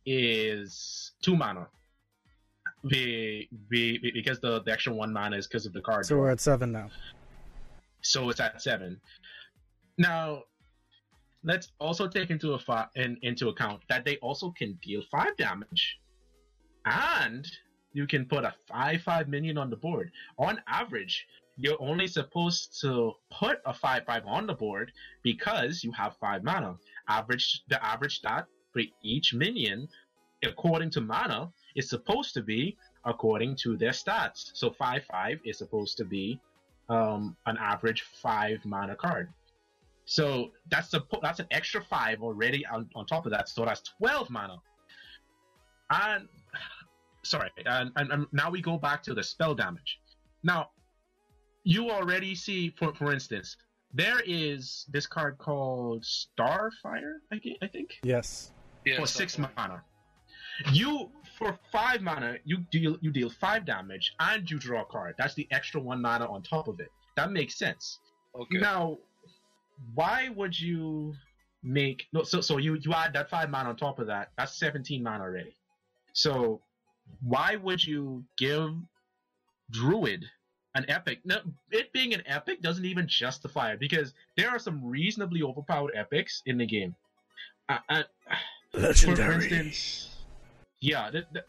[0.05, 1.67] is two mana.
[2.87, 6.03] Be, be, be- because the, the extra one mana is because of the card.
[6.05, 6.89] So we're at 7 now.
[8.01, 8.99] So it's at seven.
[9.97, 10.43] Now,
[11.43, 15.35] let's also take into a fi- in, into account that they also can deal five
[15.37, 15.99] damage,
[16.85, 17.45] and
[17.93, 20.11] you can put a five five minion on the board.
[20.37, 21.25] On average,
[21.57, 24.91] you're only supposed to put a five five on the board
[25.23, 26.77] because you have five mana.
[27.07, 29.87] Average the average stat for each minion,
[30.43, 34.51] according to mana, is supposed to be according to their stats.
[34.53, 36.39] So five five is supposed to be
[36.91, 39.29] um, an average five mana card.
[40.05, 43.47] So that's a that's an extra five already on, on top of that.
[43.49, 44.57] So that's twelve mana.
[45.89, 46.27] And
[47.23, 49.99] sorry, and, and, and now we go back to the spell damage.
[50.43, 50.69] Now
[51.63, 53.55] you already see, for for instance,
[53.93, 57.15] there is this card called Starfire.
[57.31, 58.51] I, I think Yes.
[58.85, 59.83] Yeah, for so- six mana.
[60.73, 61.09] You
[61.41, 65.15] for five mana, you deal you deal five damage and you draw a card.
[65.17, 66.91] That's the extra one mana on top of it.
[67.17, 67.97] That makes sense.
[68.35, 68.59] Okay.
[68.59, 68.99] Now,
[69.95, 71.15] why would you
[71.63, 72.21] make no?
[72.21, 74.29] So so you you add that five mana on top of that.
[74.37, 75.55] That's seventeen mana already.
[76.13, 76.61] So
[77.23, 78.75] why would you give
[79.71, 80.23] Druid
[80.75, 81.21] an epic?
[81.25, 81.39] No,
[81.71, 86.43] it being an epic doesn't even justify it because there are some reasonably overpowered epics
[86.45, 86.93] in the game.
[87.67, 88.03] Uh, uh,
[88.71, 90.10] for, for instance,
[90.81, 91.43] yeah, the, the,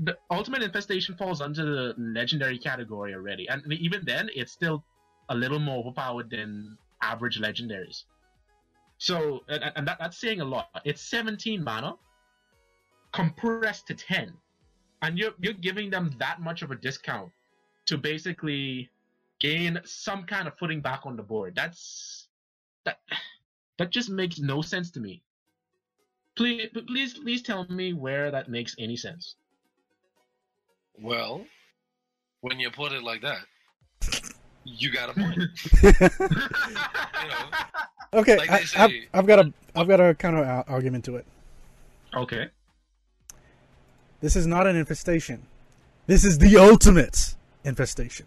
[0.00, 4.84] the Ultimate Infestation falls under the legendary category already, and even then, it's still
[5.28, 8.04] a little more overpowered than average legendaries.
[8.98, 10.68] So, and, and that, that's saying a lot.
[10.84, 11.94] It's 17 mana
[13.12, 14.32] compressed to 10,
[15.02, 17.30] and you're you're giving them that much of a discount
[17.86, 18.90] to basically
[19.40, 21.54] gain some kind of footing back on the board.
[21.54, 22.28] That's
[22.84, 22.98] that
[23.78, 25.22] that just makes no sense to me.
[26.36, 29.34] Please, please, please tell me where that makes any sense.
[30.98, 31.44] Well,
[32.40, 33.40] when you put it like that,
[34.64, 35.38] you got a point.
[38.14, 40.64] okay, Like I, they say- have I've got a uh, I've got a counter ar-
[40.68, 41.26] argument to it.
[42.14, 42.48] okay.
[44.20, 45.42] This is not an infestation.
[46.06, 48.26] This is the ultimate infestation.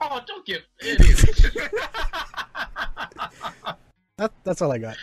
[0.00, 1.50] Oh, don't get idiot.
[4.18, 4.96] That, that's all I got.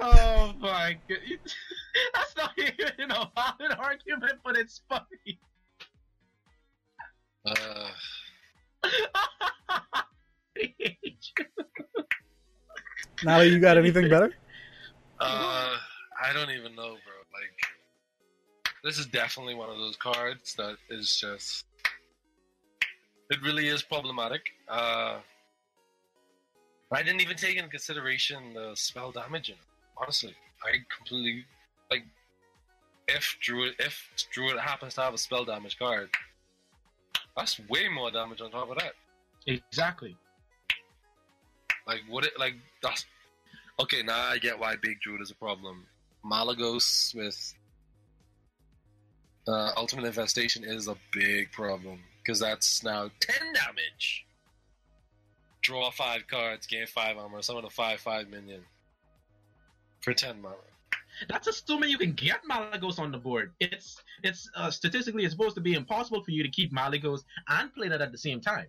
[0.00, 1.18] Oh my god.
[2.14, 5.38] That's not even a valid argument, but it's funny.
[7.44, 7.88] Uh,
[13.24, 14.32] Nala, you got anything better?
[15.20, 15.76] uh,
[16.22, 17.18] I don't even know, bro.
[17.32, 17.56] Like,
[18.84, 21.64] this is definitely one of those cards that is just.
[23.30, 24.42] It really is problematic.
[24.68, 25.18] Uh,
[26.94, 29.60] I didn't even take into consideration the spell damage in it.
[29.96, 31.44] Honestly, I completely
[31.90, 32.04] like.
[33.08, 36.10] If Druid, if Druid happens to have a spell damage card,
[37.36, 38.92] that's way more damage on top of that.
[39.46, 40.16] exactly.
[41.86, 43.04] Like what it like that's
[43.80, 45.84] okay, now I get why Big Druid is a problem.
[46.24, 47.54] Malygos with
[49.48, 51.98] uh, Ultimate Infestation is a big problem.
[52.22, 54.24] Because that's now ten damage.
[55.62, 58.62] Draw five cards, gain five armor, summon a five five minion.
[60.00, 60.56] For ten mana.
[61.28, 63.52] That's assuming you can get Malygos on the board.
[63.60, 67.72] It's it's uh, statistically it's supposed to be impossible for you to keep Malygos and
[67.74, 68.66] play that at the same time.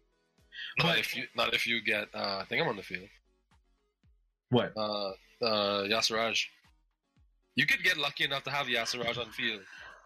[0.78, 3.08] Not But- if you not if you get uh I think I'm on the field.
[4.50, 4.74] What?
[4.78, 6.46] Uh uh Y'Shaarj.
[7.56, 9.62] You could get lucky enough to have Y'Shaarj on the field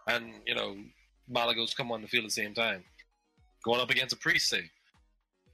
[0.06, 0.76] and, you know,
[1.30, 2.82] Malagos come on the field at the same time.
[3.62, 4.70] Going up against a priest, say.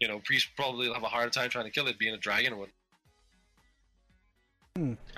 [0.00, 2.18] You know, priest probably will have a hard time trying to kill it being a
[2.18, 2.68] dragon or what.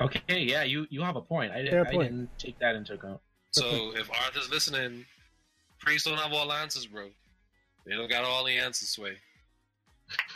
[0.01, 1.51] Okay, yeah, you you have a point.
[1.51, 2.11] I, Fair I point.
[2.11, 3.20] didn't take that into account.
[3.53, 5.07] So if Arthur's listening,
[5.81, 7.09] priests don't have all answers, bro.
[7.87, 9.16] They don't got all the answers, Sway.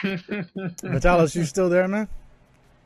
[0.83, 2.09] Vitalis, you still there, man?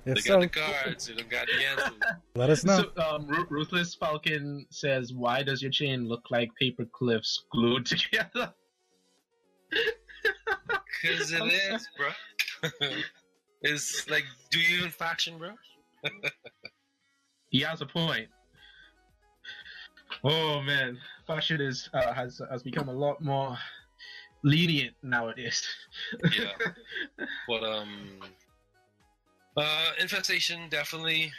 [0.04, 2.00] They If got so, the cards, they don't got the answers.
[2.34, 2.84] let us know.
[2.96, 7.86] So, um, Ru- Ruthless Falcon says, "Why does your chain look like paper clips glued
[7.86, 8.52] together?"
[11.02, 12.70] Cause it is, bro.
[13.62, 15.50] it's like, do you even faction, bro?
[17.50, 18.28] He has a point.
[20.22, 23.56] Oh man, fashion is uh, has has become a lot more
[24.42, 25.66] lenient nowadays.
[26.36, 26.52] Yeah.
[27.48, 28.18] But um,
[29.56, 31.32] uh, infestation definitely.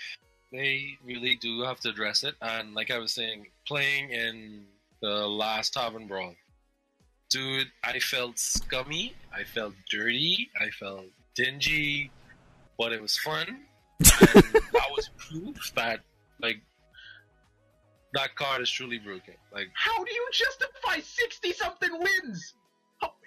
[0.52, 4.66] They really do have to address it, and like I was saying, playing in
[5.02, 6.34] the last Tavern Brawl,
[7.36, 11.04] dude, I felt scummy, I felt dirty, I felt
[11.36, 12.10] dingy,
[12.78, 13.48] but it was fun.
[14.00, 16.00] And that was proof that
[16.42, 16.62] like
[18.14, 19.34] that card is truly broken.
[19.54, 22.54] Like How do you justify sixty something wins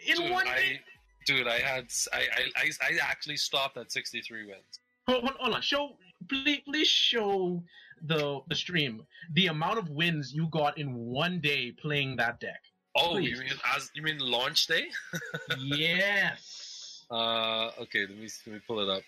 [0.06, 0.80] in dude, one I, day?
[1.26, 4.80] dude, I had I, I I I actually stopped at sixty three wins.
[5.06, 5.96] Hold, hold, hold on, show
[6.30, 7.62] please please show
[8.06, 9.02] the the stream
[9.34, 12.62] the amount of wins you got in one day playing that deck.
[13.00, 13.30] Oh, Please.
[13.30, 14.86] you mean as you mean launch day?
[15.58, 17.04] yes.
[17.10, 19.02] Uh, okay, let me let me pull it up.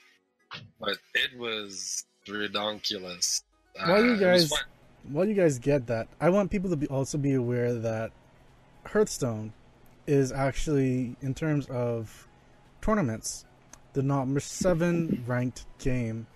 [0.80, 3.42] But it was redonkulous.
[3.78, 4.60] Uh, While you guys- fun.
[5.08, 8.12] While you guys get that, I want people to be also be aware that
[8.84, 9.54] Hearthstone
[10.06, 12.28] is actually, in terms of
[12.82, 13.46] tournaments,
[13.94, 16.26] the number seven ranked game,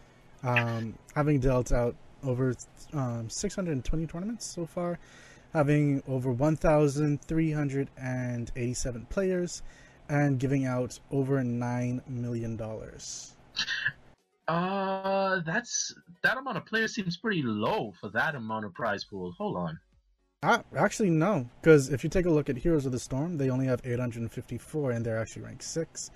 [0.42, 2.55] um, having dealt out over
[2.94, 4.98] um, 620 tournaments so far,
[5.55, 9.62] having over 1,387 players,
[10.11, 13.32] and giving out over nine million dollars.
[14.46, 19.32] Uh, that's that amount of players seems pretty low for that amount of prize pool.
[19.38, 19.80] Hold on.
[20.42, 23.48] Ah, actually, no, because if you take a look at Heroes of the Storm, they
[23.48, 26.11] only have 854, and they're actually ranked six.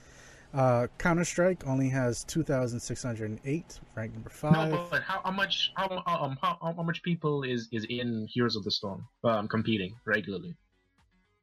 [0.54, 4.70] Uh, Counter Strike only has 2,608, rank number five.
[4.70, 8.56] No, but how, how much how um how, how much people is is in Heroes
[8.56, 10.56] of the Storm um competing regularly?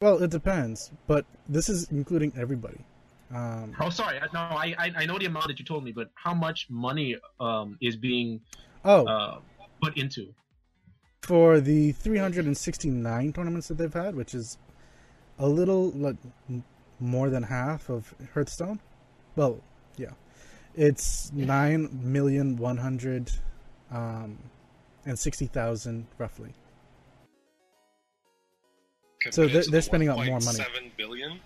[0.02, 2.84] Well, it depends, but this is including everybody.
[3.34, 6.10] Um, Oh, sorry, no, I, I I know the amount that you told me, but
[6.16, 8.42] how much money um is being
[8.84, 9.40] oh, uh
[9.82, 10.34] put into?
[11.22, 14.60] for the 369 tournaments that they've had, which is
[15.40, 16.18] a little like
[17.00, 18.80] more than half of Hearthstone.
[19.36, 19.62] Well,
[19.98, 20.12] yeah,
[20.76, 23.32] it's nine million one hundred
[23.92, 24.38] um,
[25.06, 26.54] and sixty thousand roughly.
[29.32, 30.42] So they're- they're spending out more money.
[30.58, 31.40] Seven billion.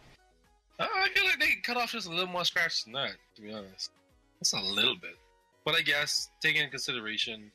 [0.80, 3.16] Uh, I feel like they cut off just a little more scratch than that.
[3.36, 3.92] To be honest,
[4.40, 5.18] that's a little bit.
[5.66, 7.52] But I guess taking into consideration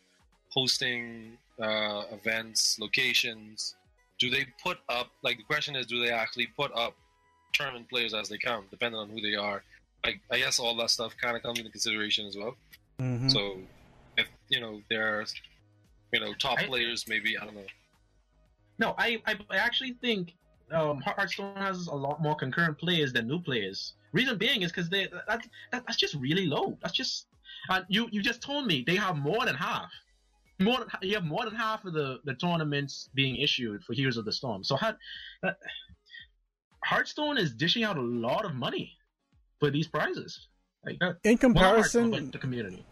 [0.50, 3.74] hosting uh, events, locations,
[4.18, 5.10] do they put up?
[5.22, 6.94] Like the question is, do they actually put up
[7.52, 9.62] tournament players as they come, depending on who they are
[10.04, 12.54] like I guess all that stuff kind of comes into consideration as well.
[12.98, 13.58] hmm So
[14.16, 15.24] if you know there are
[16.12, 17.66] you know top I- players, maybe I don't know.
[18.78, 20.34] No, I, I, I actually think
[20.72, 23.92] um, Hearthstone has a lot more concurrent players than new players.
[24.12, 26.76] Reason being is because they that, that, that's just really low.
[26.82, 27.26] That's just
[27.70, 29.90] and you you just told me they have more than half.
[30.60, 34.16] More than you have more than half of the, the tournaments being issued for Heroes
[34.16, 34.62] of the Storm.
[34.64, 34.94] So how,
[35.42, 35.56] that,
[36.84, 38.92] Hearthstone is dishing out a lot of money
[39.60, 40.48] for these prizes.
[40.84, 40.98] Like.
[41.24, 42.84] In Well, not Hearthstone, comparison, the community.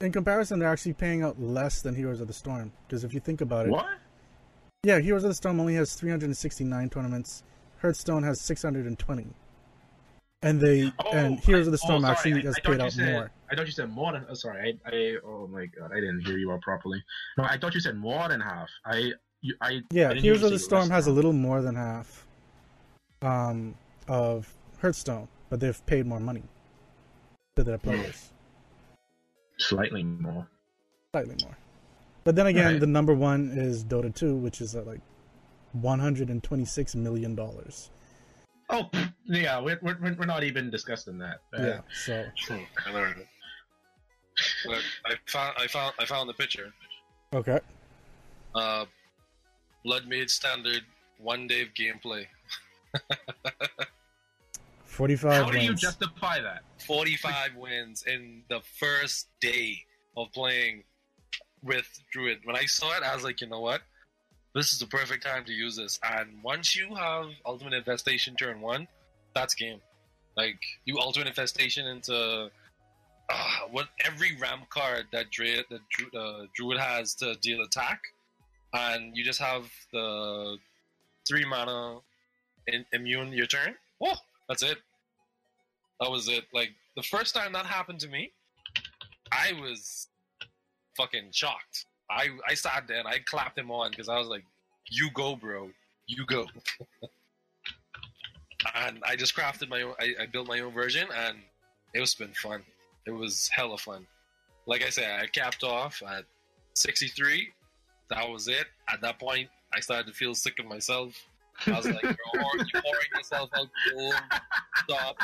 [0.00, 2.72] in comparison, they're actually paying out less than Heroes of the Storm.
[2.86, 3.86] Because if you think about it, What?
[4.82, 7.42] yeah, Heroes of the Storm only has 369 tournaments.
[7.80, 9.26] Hearthstone has 620.
[10.42, 13.12] And they and Heroes of the Storm oh, actually I- has I paid out said-
[13.12, 13.30] more.
[13.50, 14.26] I thought you said more than.
[14.28, 15.16] Oh, sorry, I, I.
[15.24, 17.02] Oh my god, I didn't hear you out properly.
[17.38, 18.68] No, I thought you said more than half.
[18.84, 19.12] I.
[19.40, 19.80] You, I.
[19.90, 22.26] Yeah, I Heroes of the Storm has a little more than half
[23.22, 23.74] um,
[24.06, 26.42] of Hearthstone, but they've paid more money
[27.56, 28.30] to their players,
[29.58, 30.46] slightly more.
[31.12, 31.56] slightly more.
[32.24, 32.80] But then again, Right.
[32.80, 35.00] the number one is Dota 2, which is at like
[35.72, 37.90] 126 million dollars.
[38.70, 38.90] Oh,
[39.24, 41.40] yeah, we're, we're, we're not even discussing that.
[41.58, 42.26] Uh, Yeah, so
[42.86, 43.12] I know.
[44.66, 46.72] But I found I found I found the picture.
[47.32, 47.60] okay,
[48.54, 48.84] Uh,
[49.84, 50.82] Blood Made Standard
[51.18, 52.26] one day of gameplay.
[54.98, 55.80] 45 How do you wins.
[55.80, 56.62] justify that?
[56.84, 59.84] 45 wins in the first day
[60.16, 60.82] of playing
[61.62, 62.40] with Druid.
[62.42, 63.80] When I saw it, I was like, you know what?
[64.56, 66.00] This is the perfect time to use this.
[66.02, 68.88] And once you have Ultimate Infestation turn one,
[69.36, 69.80] that's game.
[70.36, 72.50] Like, you Ultimate Infestation into
[73.30, 78.00] uh, what every ramp card that Druid, that Druid, uh, Druid has to deal attack,
[78.72, 80.56] and you just have the
[81.28, 81.98] three mana
[82.66, 83.76] in, immune your turn.
[84.02, 84.16] Oh,
[84.48, 84.78] that's it.
[86.00, 86.44] That was it.
[86.52, 88.32] Like the first time that happened to me,
[89.32, 90.08] I was
[90.96, 91.86] fucking shocked.
[92.10, 94.44] I I sat there and I clapped him on because I was like,
[94.90, 95.70] "You go, bro.
[96.06, 96.46] You go."
[98.74, 99.94] and I just crafted my own.
[100.00, 101.38] I, I built my own version, and
[101.94, 102.62] it was been fun.
[103.06, 104.06] It was hella fun.
[104.66, 106.24] Like I said, I capped off at
[106.74, 107.48] 63.
[108.10, 108.66] That was it.
[108.92, 111.14] At that point, I started to feel sick of myself.
[111.66, 113.68] I was like, "You're whoring, yourself out.
[114.84, 115.16] Stop.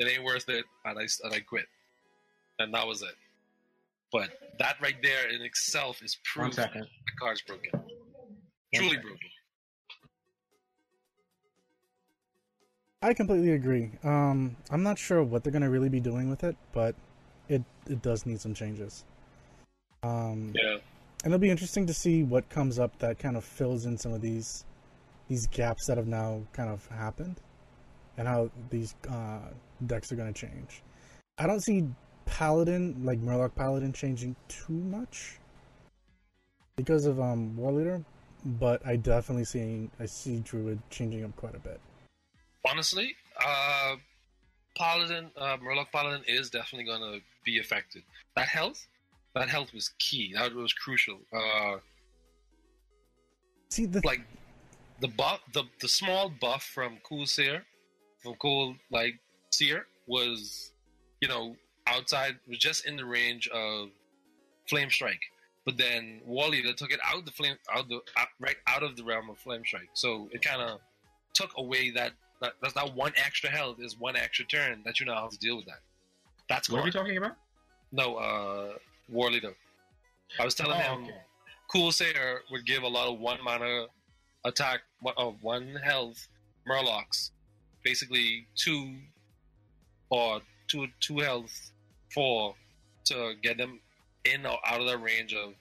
[0.00, 1.66] It ain't worth it." And I and I quit.
[2.58, 3.14] And that was it.
[4.12, 6.86] But that right there in itself is proof that the
[7.20, 7.70] car's broken.
[8.74, 9.02] Truly second.
[9.02, 9.28] broken.
[13.02, 13.90] I completely agree.
[14.04, 16.94] Um, I'm not sure what they're gonna really be doing with it, but
[17.48, 19.04] it it does need some changes.
[20.02, 20.74] Um, Yeah.
[21.24, 24.12] and it'll be interesting to see what comes up that kind of fills in some
[24.12, 24.64] of these
[25.28, 27.40] these gaps that have now kind of happened,
[28.16, 29.48] and how these uh,
[29.86, 30.82] decks are going to change.
[31.38, 31.88] I don't see
[32.26, 35.38] Paladin like Murloc Paladin changing too much
[36.76, 38.04] because of um, War Leader,
[38.44, 41.80] but I definitely see I see Druid changing up quite a bit.
[42.68, 43.14] honestly,
[43.44, 43.96] uh,
[44.76, 48.02] Paladin, uh, Murloc Paladin is definitely going to be affected.
[48.36, 48.86] That health,
[49.34, 50.32] that health was key.
[50.34, 51.18] That was crucial.
[51.32, 51.78] Uh,
[53.70, 54.20] See the like
[55.00, 57.64] the buff, the the small buff from Cool Seer,
[58.22, 59.18] from Cool like
[59.52, 60.72] Seer was,
[61.20, 63.88] you know, outside was just in the range of
[64.68, 65.20] Flame Strike.
[65.66, 68.96] But then Wally that took it out the flame out the out, right out of
[68.96, 69.90] the realm of Flame Strike.
[69.94, 70.80] So it kind of
[71.34, 75.06] took away that, that that's not one extra health is one extra turn that you
[75.06, 75.80] know how to deal with that.
[76.48, 77.02] That's What are we gone.
[77.04, 77.36] talking about?
[77.92, 78.72] No, uh,
[79.08, 79.54] War Leader.
[80.38, 81.14] I was telling Oh, him okay.
[81.70, 83.86] Cool Sayer would give a lot of one mana
[84.44, 84.80] attack
[85.16, 86.26] of one health
[86.68, 87.30] Murlocs,
[87.84, 88.96] basically two
[90.10, 91.72] or two two health
[92.12, 92.54] four
[93.04, 93.80] to get them
[94.24, 95.54] in or out of the range of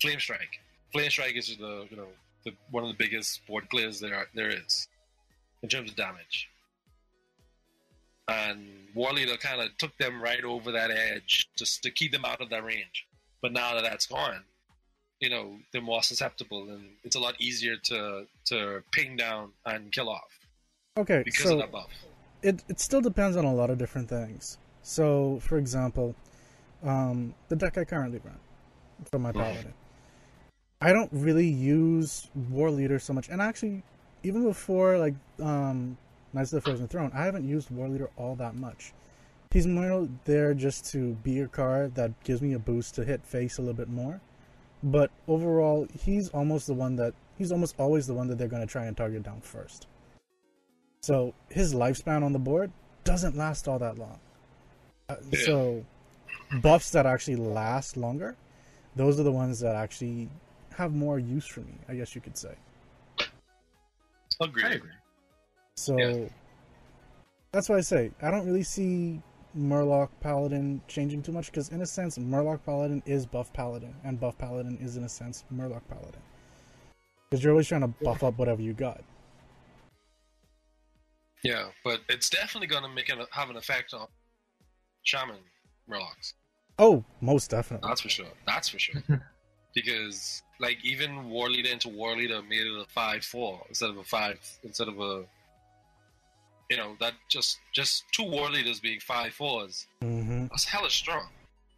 [0.00, 0.60] Flame Strike.
[0.92, 2.08] Flame Strike is the you know
[2.44, 4.88] the, one of the biggest board clears there are, there is
[5.62, 6.48] in terms of damage.
[8.28, 12.24] And War Leader kind of took them right over that edge just to keep them
[12.24, 13.06] out of that range.
[13.40, 14.42] But now that that's gone,
[15.20, 19.92] you know they're more susceptible, and it's a lot easier to to ping down and
[19.92, 20.38] kill off
[20.98, 21.90] okay, because so of that buff.
[22.42, 24.58] It it still depends on a lot of different things.
[24.82, 26.14] So, for example,
[26.82, 28.38] um, the deck I currently run
[29.10, 29.74] for my paladin,
[30.80, 33.82] I don't really use War Leader so much, and actually,
[34.22, 35.96] even before like um,
[36.32, 38.92] Knights of the Frozen Throne, I haven't used War Leader all that much.
[39.50, 43.24] He's more there just to be a card that gives me a boost to hit
[43.24, 44.20] face a little bit more.
[44.82, 48.66] But overall, he's almost the one that he's almost always the one that they're going
[48.66, 49.86] to try and target down first.
[51.06, 52.72] So his lifespan on the board
[53.04, 54.18] doesn't last all that long.
[55.08, 55.38] Uh, Yeah.
[55.44, 55.84] So
[56.60, 58.34] buffs that actually last longer,
[58.96, 60.28] those are the ones that actually
[60.74, 61.74] have more use for me.
[61.88, 62.56] I guess you could say.
[64.40, 64.64] Agreed.
[64.64, 64.90] I agree.
[65.76, 66.28] So Yeah.
[67.52, 69.22] that's why I say I don't really see
[69.56, 74.18] Murloc Paladin changing too much because, in a sense, Murloc Paladin is buff Paladin, and
[74.18, 76.20] buff Paladin is, in a sense, Murloc Paladin.
[77.30, 79.04] Because you're always trying to buff up whatever you got.
[81.46, 84.06] Yeah, but it's definitely going to make an, have an effect on
[85.02, 85.36] shaman
[85.88, 86.34] murlocs.
[86.78, 87.88] Oh, most definitely.
[87.88, 88.26] That's for sure.
[88.46, 89.02] That's for sure.
[89.74, 93.98] because like even war leader into war leader made it a five four instead of
[93.98, 95.24] a five instead of a
[96.70, 99.86] you know that just just two war leaders being five fours.
[100.02, 101.28] hmm That's hella strong.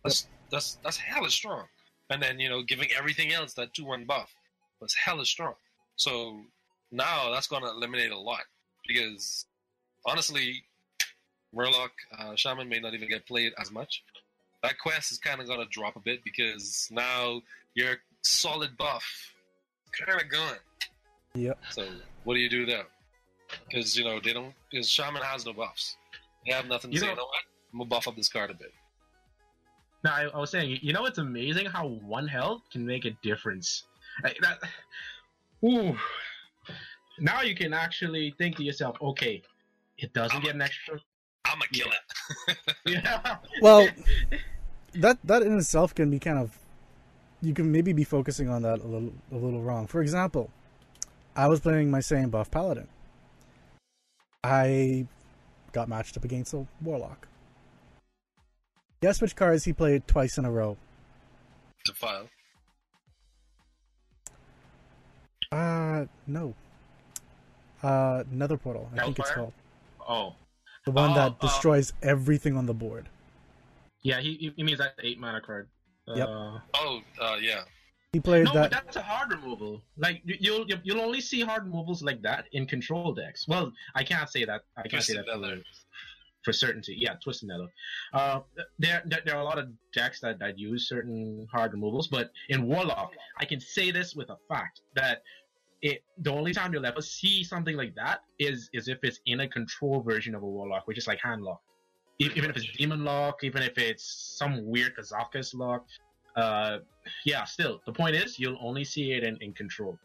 [0.04, 1.64] That's that's that's hella strong.
[2.10, 4.34] And then you know giving everything else that two one buff
[4.80, 5.54] was hella strong.
[5.96, 6.40] So
[6.90, 8.42] now that's going to eliminate a lot
[8.86, 9.46] because
[10.08, 10.62] honestly,
[11.54, 14.02] Murloc uh, Shaman may not even get played as much.
[14.62, 17.40] That quest is kind of going to drop a bit because now
[17.74, 19.04] your solid buff
[19.92, 20.56] kind of gone.
[21.34, 21.58] Yep.
[21.70, 21.86] So
[22.24, 22.84] what do you do there?
[23.68, 24.52] Because you know they don't.
[24.70, 25.96] Because Shaman has no buffs.
[26.46, 27.06] They have nothing to You say.
[27.06, 27.42] know- You know what?
[27.72, 28.72] I'm gonna buff up this card a bit.
[30.04, 33.10] Now, I, I was saying, you know, it's amazing how one health can make a
[33.22, 33.84] difference.
[34.24, 34.58] Like, that,
[35.64, 35.96] ooh.
[37.18, 39.42] Now you can actually think to yourself, okay,
[39.98, 40.98] it doesn't get an extra.
[41.44, 42.56] I'm gonna kill it.
[42.86, 43.36] Yeah.
[43.60, 43.88] Well,
[44.94, 46.58] that that in itself can be kind of
[47.42, 49.86] you can maybe be focusing on that a little a little wrong.
[49.86, 50.50] For example,
[51.36, 52.88] I was playing my same buff paladin.
[54.42, 55.06] I
[55.72, 57.28] got matched up against a warlock.
[59.00, 60.76] Guess which cards he played twice in a row?
[61.84, 62.28] Defile.
[65.52, 66.54] Uh no.
[67.82, 69.52] Uh Nether Portal, I think it's called.
[70.08, 70.34] Oh,
[70.86, 73.08] The one Oh, that uh, destroys everything on the board.
[74.02, 74.20] yeah.
[74.20, 75.68] He, he- he means that eight mana card.
[76.06, 76.26] Yep.
[76.28, 77.62] Uh, Oh, uh, yeah.
[78.14, 79.82] He played no, that but that's a hard removal.
[79.98, 83.46] Like you- you'll you'll- you'll only see hard removals like that in control decks.
[83.46, 84.62] Well, I can't say that.
[84.78, 85.56] I can't say that Nether.
[85.56, 85.62] for,
[86.44, 86.96] for certainty.
[86.98, 87.66] Yeah, twisted nether.
[88.14, 88.40] Uh,
[88.78, 92.30] there, there there are a lot of decks that, that use certain hard removals, but
[92.48, 95.22] in warlock, I can say this with a fact that
[95.82, 99.40] it the only time you'll ever see something like that is is if it's in
[99.40, 101.60] a control version of a warlock, which is like hand lock.
[102.20, 105.86] E- Even if it's demon lock, even if it's some weird Kazakus lock,
[106.36, 106.78] uh,
[107.24, 109.98] yeah, still the point is you'll only see it in, in control.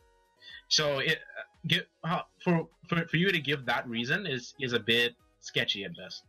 [0.68, 4.74] So it uh, give uh, for, for for you to give that reason is is
[4.74, 6.24] a bit sketchy at best.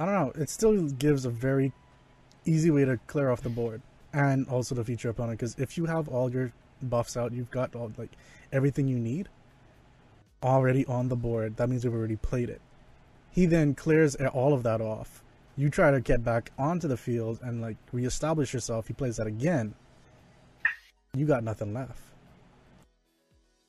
[0.00, 0.32] I don't know.
[0.34, 1.72] It still gives a very
[2.44, 3.80] easy way to clear off the board
[4.12, 5.38] and also to feature opponent.
[5.38, 6.52] Because if you have all your
[6.82, 8.12] buffs out, you've got all like
[8.52, 9.28] everything you need
[10.42, 11.56] already on the board.
[11.56, 12.60] That means you've already played it.
[13.30, 15.22] He then clears all of that off.
[15.56, 18.86] You try to get back onto the field and like reestablish yourself.
[18.86, 19.74] He plays that again.
[21.14, 22.00] You got nothing left.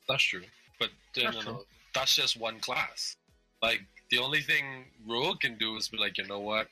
[0.08, 0.42] That's true.
[0.78, 1.64] But then, That's you know, true.
[1.94, 3.16] that's just one class.
[3.62, 3.80] Like
[4.10, 6.68] the only thing Rogue can do is be like, you know what?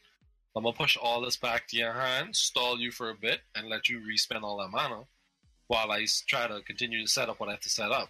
[0.55, 3.69] I'm gonna push all this back to your hand, stall you for a bit, and
[3.69, 5.03] let you respend all that mana,
[5.69, 8.09] while I try to continue to set up what I have to set up.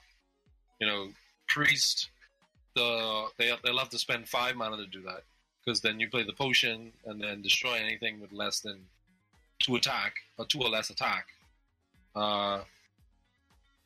[0.80, 1.08] You know,
[1.48, 2.10] priest,
[2.74, 5.22] the they they love to spend five mana to do that
[5.64, 8.78] because then you play the potion and then destroy anything with less than
[9.58, 11.26] two attack or two or less attack.
[12.14, 12.60] Uh,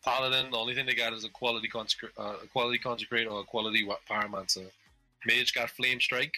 [0.04, 4.70] Paladin, the only thing they got is Equality consecrate, uh, Equality consecrate or Equality pyromancer.
[5.26, 6.34] Mage got flame strike.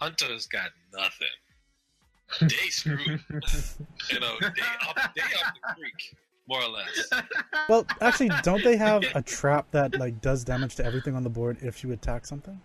[0.00, 1.28] Hunter's got nothing.
[2.40, 2.98] They screwed.
[4.10, 6.14] you know, they up, they up the creek,
[6.48, 7.10] more or less.
[7.68, 11.28] Well, actually, don't they have a trap that like does damage to everything on the
[11.28, 12.58] board if you attack something?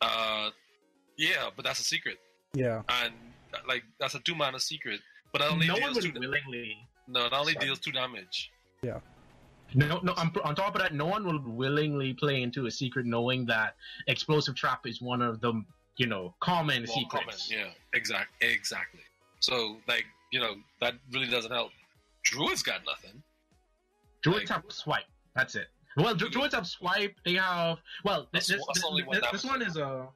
[0.00, 0.50] Uh,
[1.16, 2.18] yeah, but that's a secret,
[2.54, 2.82] Yeah.
[2.88, 3.12] and
[3.68, 5.00] like that's a two mana secret.
[5.32, 6.20] But that only no one deals would two.
[6.20, 6.76] willingly.
[7.06, 7.66] No, it only Sorry.
[7.66, 8.50] deals two damage.
[8.82, 8.98] Yeah.
[9.74, 10.12] No, no.
[10.16, 13.76] On, on top of that, no one will willingly play into a secret knowing that
[14.08, 15.62] explosive trap is one of the
[15.96, 17.52] you know common More common, secrets.
[17.52, 19.00] yeah, exact, exactly.
[19.38, 21.70] So like you know that really doesn't help.
[22.24, 23.22] Druid's got nothing.
[24.22, 25.04] Druids Like- have swipe.
[25.34, 25.68] That's it.
[25.96, 27.16] Well, Dru- druids have swipe.
[27.24, 28.28] They have well.
[28.32, 30.08] This, That's- this, this, one this- this one is a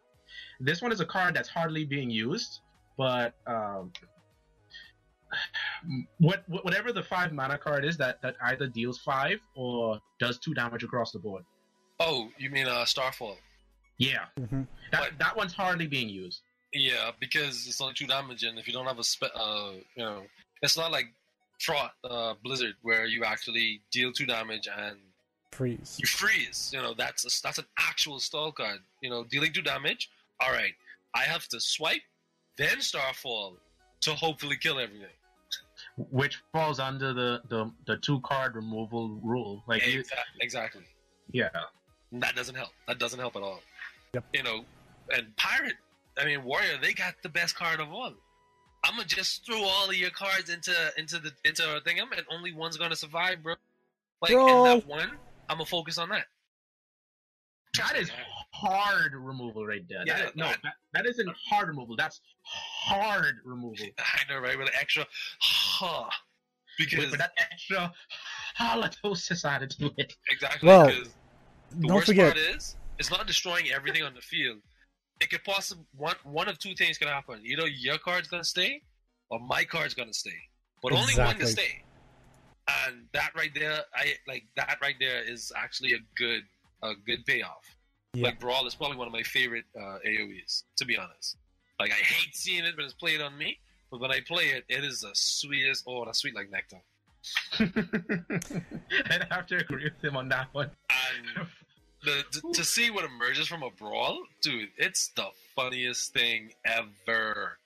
[0.60, 2.60] this one is a card that's hardly being used,
[2.97, 3.93] but um,
[6.18, 10.39] what what- whatever the five mana card is that that either deals five or does
[10.39, 11.44] two damage across the board.
[12.01, 13.36] Oh, you mean uh, Starfall?
[13.98, 14.62] Yeah, hmm
[14.93, 16.43] that But- that one's hardly being used.
[16.72, 20.05] Yeah, because it's only two damage, and if you don't have a spe- uh, you
[20.05, 20.24] know,
[20.60, 21.06] it's not like
[21.60, 24.97] Fraught uh, Blizzard where you actually deal two damage and
[25.52, 25.97] freeze.
[26.01, 26.70] You freeze.
[26.74, 28.78] You know that's a, that's an actual stall card.
[29.01, 30.10] You know, dealing two damage.
[30.40, 30.72] All right,
[31.14, 32.02] I have to swipe,
[32.59, 33.56] then Starfall
[34.02, 35.06] to hopefully kill everything.
[36.10, 39.62] which falls under the the, the two card removal rule.
[39.66, 40.40] Like, you, Exactly.
[40.40, 40.82] exactly.
[41.31, 41.48] yeah,
[42.12, 42.70] That doesn't help.
[42.89, 43.60] That doesn't help at all.
[44.12, 44.24] Yep.
[44.32, 44.64] You know,
[45.14, 45.74] and Pirate,
[46.18, 48.12] I mean Warrior, they got the best card of all.
[48.85, 52.09] I'm gonna just throw all of your cards into into the into a thing, and
[52.31, 53.55] only one's gonna survive, bro.
[54.20, 54.66] Like Bro.
[54.73, 55.11] and that one,
[55.48, 56.27] I'm gonna focus on that.
[57.78, 58.11] that is
[58.52, 60.02] hard removal right there.
[60.06, 61.97] Yeah, that is, no, that- that, that isn't hard removal.
[61.97, 63.86] That's hard removal.
[63.98, 64.56] I know, right?
[64.56, 65.06] With an extra,
[65.40, 66.09] huh?
[66.78, 67.93] Because With, with that extra
[68.59, 70.15] halitosis added to it.
[70.31, 70.69] exactly.
[70.69, 71.09] Well, because
[71.70, 74.59] the Don't worst forget, part is, it's not destroying everything on the field.
[75.20, 77.41] It could possibly one one of two things can happen.
[77.45, 78.82] Either your card's gonna stay,
[79.31, 80.36] or my card's gonna stay.
[80.82, 81.45] But only one Exactly.
[81.47, 81.85] to stay.
[82.86, 86.43] And that right there, I like that right there is actually a good
[86.82, 87.65] a good payoff.
[88.15, 88.27] Yeah.
[88.27, 91.36] Like Brawl is probably one of my favorite uh, AOE's, to be honest.
[91.81, 93.59] Like I hate seeing it when it's played on me,
[93.91, 95.85] but when I play it, it is the sweetest.
[95.86, 96.81] Oh, that's sweet like nectar.
[99.11, 100.70] I'd have to agree with him on that one.
[100.91, 101.47] And
[102.05, 105.26] the, to, to see what emerges from a brawl, dude, it's the
[105.56, 107.59] funniest thing ever.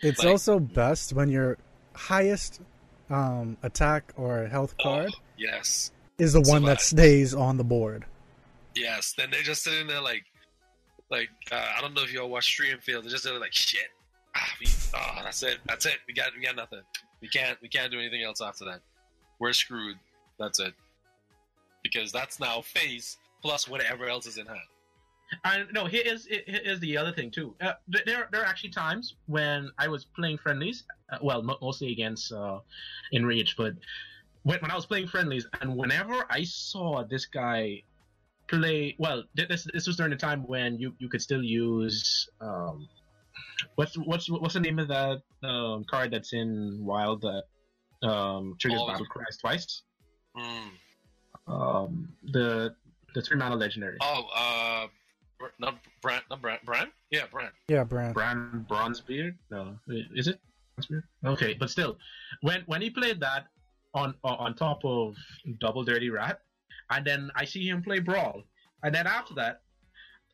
[0.00, 1.58] it's like- also best when your
[1.94, 2.60] highest
[3.10, 8.04] um, attack or health card Oh, yes, is the one that stays on the board.
[8.74, 9.12] yes.
[9.16, 10.24] Then they're just sitting there like,
[11.10, 13.04] like uh, I don't know if y'all watch Stream Field.
[13.04, 13.88] They're just there like shit.
[14.34, 15.58] Ah, we, oh, that's it.
[15.66, 15.98] That's it.
[16.08, 16.80] We got we got nothing.
[17.20, 18.80] We can't we can't do anything else after that.
[19.38, 19.96] We're screwed.
[20.38, 20.72] That's it.
[21.82, 24.60] Because that's now face plus whatever else is in hand.
[25.44, 27.54] And no, here is here is the other thing too.
[27.60, 32.32] Uh, there there are actually times when I was playing friendlies, uh, well, mostly against
[32.32, 32.58] uh,
[33.12, 33.74] Enraged, but
[34.42, 37.82] when, when I was playing friendlies, and whenever I saw this guy
[38.48, 42.88] play, well, this this was during the time when you you could still use um,
[43.76, 47.44] what's what's what's the name of that um, card that's in Wild that
[48.06, 49.82] um, triggers battle cries twice?
[50.36, 50.70] Mm.
[51.46, 52.74] Um, the
[53.14, 53.98] the three mana legendary.
[54.00, 54.86] Oh, uh,
[55.38, 56.90] Br- not Brand, not Brand, Brand?
[57.10, 57.52] Yeah, Brand.
[57.68, 58.14] Yeah, Brand.
[58.14, 59.34] Brann Bronzebeard?
[59.50, 60.40] No, is it
[60.78, 61.02] Bronzebeard?
[61.24, 61.96] Okay, but still,
[62.40, 63.46] when when he played that
[63.94, 65.16] on on on top of
[65.60, 66.40] Double Dirty Rat,
[66.90, 68.42] and then I see him play Brawl,
[68.82, 69.62] and then after that,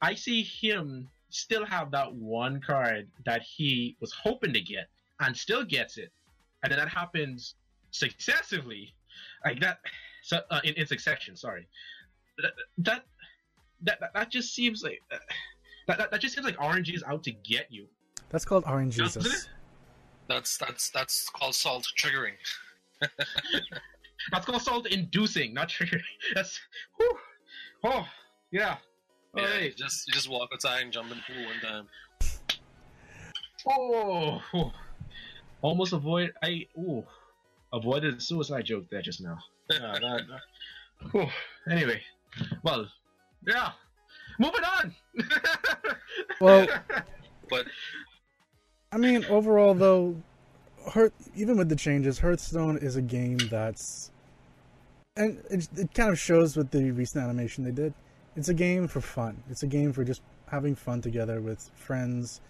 [0.02, 4.88] I see him still have that one card that he was hoping to get
[5.20, 6.12] and still gets it,
[6.62, 7.54] and then that happens
[7.90, 8.94] successively,
[9.44, 9.80] like that.
[10.22, 11.66] So uh, in, in succession, sorry.
[12.38, 13.04] That that
[13.80, 15.00] that, that, that just seems like.
[15.12, 15.16] Uh,
[15.86, 17.86] that, that, that just seems like RNG is out to get you.
[18.30, 19.48] That's called Orange Doesn't Jesus.
[20.28, 22.34] That's that's that's called salt triggering.
[24.32, 26.02] That's called salt inducing, not triggering.
[26.34, 26.60] That's
[26.96, 27.18] whew.
[27.84, 28.06] oh
[28.50, 28.76] yeah.
[29.36, 29.62] Yeah, Alright.
[29.62, 31.88] you just you just walk outside and jump in the pool one time.
[33.66, 34.70] Oh, whew.
[35.62, 36.32] almost avoid.
[36.42, 37.04] I ooh,
[37.72, 39.38] avoided a suicide joke there just now.
[39.70, 41.28] Yeah, that, that- whew.
[41.70, 42.02] Anyway,
[42.62, 42.86] well,
[43.46, 43.72] yeah.
[44.38, 44.94] Moving on.
[46.40, 46.66] Well-
[47.50, 47.66] But
[48.92, 50.16] I mean, overall though,
[50.88, 54.10] Hearth, even with the changes, Hearthstone is a game that's,
[55.16, 57.92] and it, it kind of shows with the recent animation they did.
[58.36, 59.42] It's a game for fun.
[59.50, 62.40] It's a game for just having fun together with friends.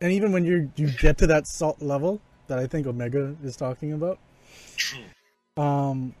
[0.00, 3.56] And even when you you get to that salt level that I think Omega is
[3.56, 4.18] talking about,
[4.76, 5.00] true.
[5.56, 6.14] um,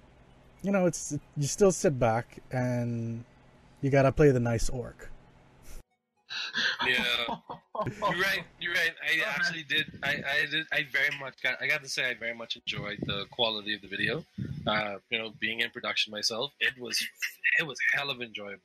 [0.66, 3.24] you know, it's you still sit back and
[3.82, 5.10] you gotta play the nice orc.
[6.86, 7.04] Yeah.
[7.86, 8.44] You're right.
[8.60, 8.94] You're right.
[9.02, 9.86] I actually did.
[10.02, 10.66] I, I did.
[10.72, 11.54] I very much got.
[11.60, 14.24] I got to say, I very much enjoyed the quality of the video.
[14.66, 16.98] Uh, you know, being in production myself, it was
[17.58, 18.62] it was hell of enjoyable,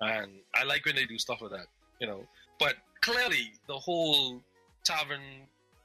[0.00, 1.66] and I like when they do stuff like that.
[2.00, 2.20] You know,
[2.58, 4.42] but clearly the whole
[4.84, 5.22] tavern,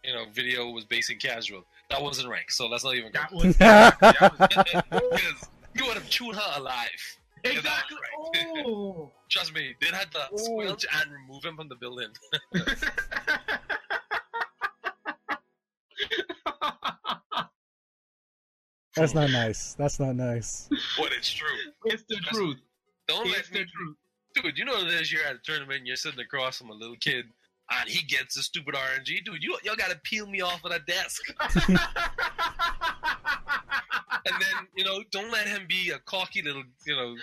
[0.03, 1.63] you know, video was basic casual.
[1.89, 3.19] That wasn't ranked, so let's not even go.
[3.29, 7.17] that was that was you would have chewed her alive.
[7.43, 7.97] exactly.
[8.65, 9.11] Oh.
[9.29, 10.37] Trust me, they had to Oh.
[10.37, 12.09] squelch and remove him from the building.
[18.95, 19.75] That's not nice.
[19.75, 20.67] That's not nice.
[20.97, 21.47] But it's true.
[21.85, 22.57] it's the truth.
[23.07, 23.97] Don't It's let the me, truth.
[24.43, 24.57] dude.
[24.57, 27.25] You know this year at a tournament, and you're sitting across from a little kid,
[27.71, 29.41] and he gets the stupid RNG, dude.
[29.43, 31.21] You y'all gotta peel me off of that desk,
[31.67, 31.77] and
[34.25, 37.15] then you know, don't let him be a cocky little, you know,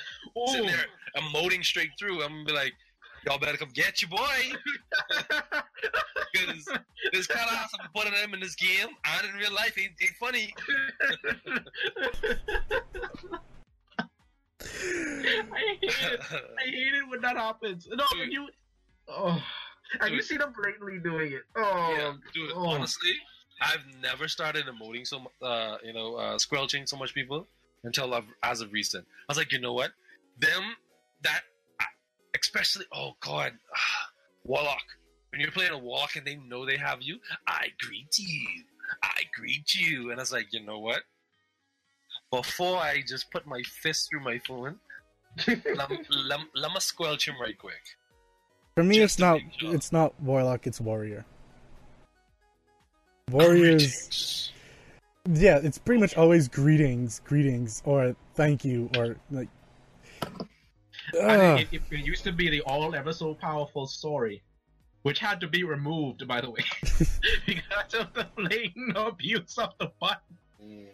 [0.46, 0.70] sitting Oh.
[0.70, 0.86] there
[1.16, 2.22] emoting straight through.
[2.22, 2.74] I'm gonna be like,
[3.26, 4.18] y'all better come get your boy,
[6.32, 6.68] because
[7.12, 9.92] this kind of has to put him in this game, and in real life, ain't,
[10.00, 10.54] ain't funny.
[14.60, 16.20] I hate it.
[16.32, 17.86] I hate it when that happens.
[17.90, 18.48] No, when you.
[19.08, 19.40] Oh,
[20.00, 21.42] have you seen them blatantly doing it?
[21.56, 22.52] Oh, yeah, dude.
[22.54, 22.68] oh.
[22.68, 23.12] Honestly,
[23.60, 27.46] I've never started emoting so, uh, you know, uh, squelching so much people
[27.84, 29.04] until I've, as of recent.
[29.28, 29.92] I was like, you know what?
[30.38, 30.62] Them
[31.22, 31.42] that,
[32.38, 33.52] especially, oh god,
[34.44, 34.82] warlock.
[35.30, 38.46] When you're playing a warlock and they know they have you, I greet you.
[39.02, 41.02] I greet you, and I was like, you know what?
[42.30, 44.76] Before I just put my fist through my phone,
[45.46, 47.82] let me squelch him right quick.
[48.76, 49.34] For me, Just it's not.
[49.36, 49.74] make sure.
[49.74, 50.66] It's not warlock.
[50.66, 51.24] It's warrior.
[53.30, 53.82] Warriors.
[53.82, 54.52] Greetings.
[55.32, 59.48] Yeah, it's pretty much always greetings, greetings, or thank you, or like.
[61.18, 61.60] And Ugh.
[61.60, 64.42] it, it, it used to be the all ever so powerful story,
[65.02, 66.62] which had to be removed, by the way,
[67.46, 70.36] because of the blatant abuse of the button.
[70.62, 70.86] Mm.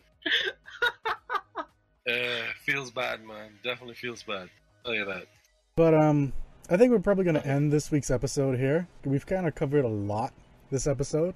[1.58, 3.58] uh, feels bad, man.
[3.64, 4.48] Definitely feels bad.
[4.84, 5.26] Tell you that.
[5.74, 6.32] But um,
[6.70, 8.86] I think we're probably going to end this week's episode here.
[9.04, 10.32] We've kind of covered a lot
[10.70, 11.34] this episode.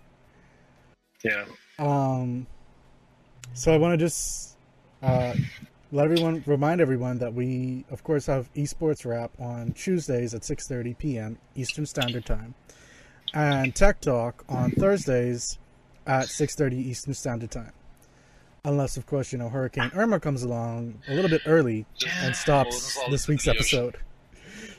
[1.23, 1.45] Yeah.
[1.79, 2.47] Um,
[3.53, 4.57] so I want to just
[5.03, 5.35] uh,
[5.93, 10.99] let everyone remind everyone that we, of course, have esports wrap on Tuesdays at 6:30
[10.99, 11.39] p.m.
[11.55, 12.55] Eastern Standard Time,
[13.35, 15.59] and Tech Talk on Thursdays
[16.07, 17.73] at 6:30 Eastern Standard Time.
[18.65, 21.87] Unless, of course, you know Hurricane Irma comes along a little bit early
[22.21, 23.97] and stops Throws us all this week's episode.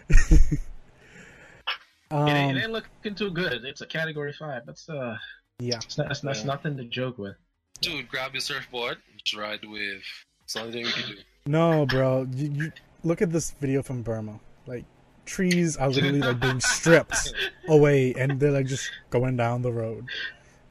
[0.10, 0.18] Um,
[2.28, 3.64] it, ain't, it ain't looking too good.
[3.66, 4.64] It's a Category Five.
[4.66, 5.18] That's uh,
[5.60, 5.76] yeah.
[5.76, 6.46] that's, that's, that's Yeah.
[6.46, 7.36] nothing to joke with.
[7.82, 8.98] Dude, grab your surfboard.
[9.24, 10.04] Just ride the wave.
[10.44, 11.18] It's the only thing we can do.
[11.46, 12.28] No, bro.
[12.34, 12.72] You, you
[13.04, 14.40] look at this video from Burma.
[14.66, 14.86] Like
[15.26, 17.34] trees are literally like being stripped
[17.68, 20.06] away, and they're like just going down the road.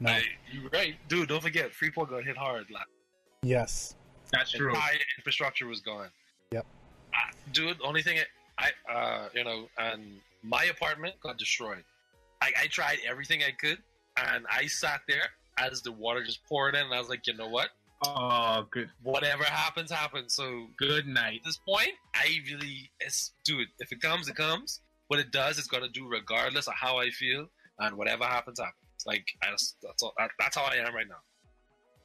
[0.01, 0.11] No.
[0.11, 0.23] Hey,
[0.53, 0.97] you're right.
[1.09, 2.67] Dude, don't forget, Freeport got hit hard.
[2.71, 2.85] Like,
[3.43, 3.95] Yes.
[4.33, 4.71] That's true.
[4.71, 6.09] entire infrastructure was gone.
[6.53, 6.67] Yep.
[7.15, 8.19] Uh, dude, only thing
[8.59, 11.85] I, uh, you know, and my apartment got destroyed.
[12.41, 13.79] I, I tried everything I could,
[14.17, 17.35] and I sat there as the water just poured in, and I was like, you
[17.35, 17.71] know what?
[18.05, 18.91] Oh, good.
[19.03, 20.35] Whatever happens, happens.
[20.35, 21.41] So Good night.
[21.41, 24.81] at this point, I really, it's, dude, if it comes, it comes.
[25.09, 28.77] What it does, it's gonna do regardless of how I feel, and whatever happens, happens.
[29.07, 30.13] Like I just, that's all.
[30.19, 31.21] That, that's how I am right now.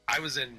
[0.07, 0.56] I was in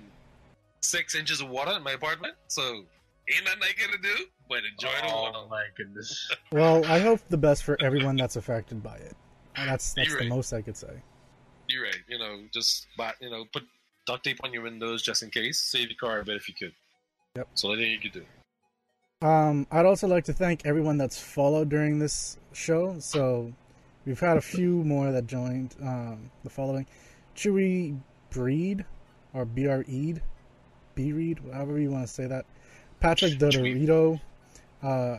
[0.81, 2.85] six inches of water in my apartment, so
[3.29, 5.49] ain't nothing I gonna do but enjoy the Oh water.
[5.51, 6.31] my goodness.
[6.53, 9.17] Well, I hope the best for everyone that's affected by it.
[9.57, 10.29] And that's that's You're the right.
[10.35, 11.03] most I could say.
[11.69, 11.99] You're right.
[12.09, 13.63] You know, just but you know, put
[14.07, 15.61] duct tape on your windows just in case.
[15.61, 16.73] Save your car a bit if you could.
[17.37, 17.49] Yep.
[17.55, 19.27] So I think you could do.
[19.27, 22.99] Um, I'd also like to thank everyone that's followed during this show.
[22.99, 23.53] So
[24.05, 25.77] we've had a few more that joined.
[25.81, 26.87] Um, the following:
[27.37, 27.99] Chewy
[28.31, 28.85] Breed
[29.33, 30.21] or BR Eid,
[30.97, 32.45] Reed, however you want to say that.
[33.03, 33.33] Patrick.
[33.37, 34.21] Dodorito,
[34.81, 35.17] uh,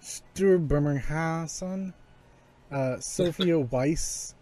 [0.00, 1.94] Stuart Birmingham,
[2.72, 4.34] uh, Sophia Weiss,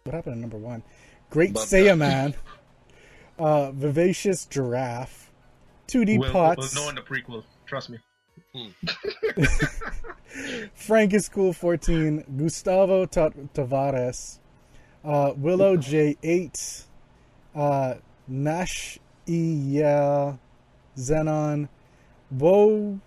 [0.09, 0.81] What happened to number 1?
[1.29, 2.33] Great Bubba Saiyan Man,
[3.37, 5.29] uh, Vivacious Giraffe,
[5.87, 7.43] 2D We'll, Pots, we'll know in the prequel.
[7.67, 7.99] Trust me.
[10.73, 14.39] Frank is cool 14, Gustavo Ta- Tavares,
[15.05, 16.85] uh, Willow J8,
[17.53, 17.93] uh,
[18.27, 19.79] Nash E
[20.97, 21.69] Zenon,
[22.31, 22.99] Wo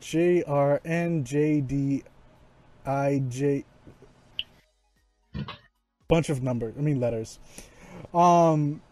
[0.00, 2.02] JRNJDIJ
[6.12, 7.38] bunch of numbers, I mean letters.
[8.12, 8.82] Um,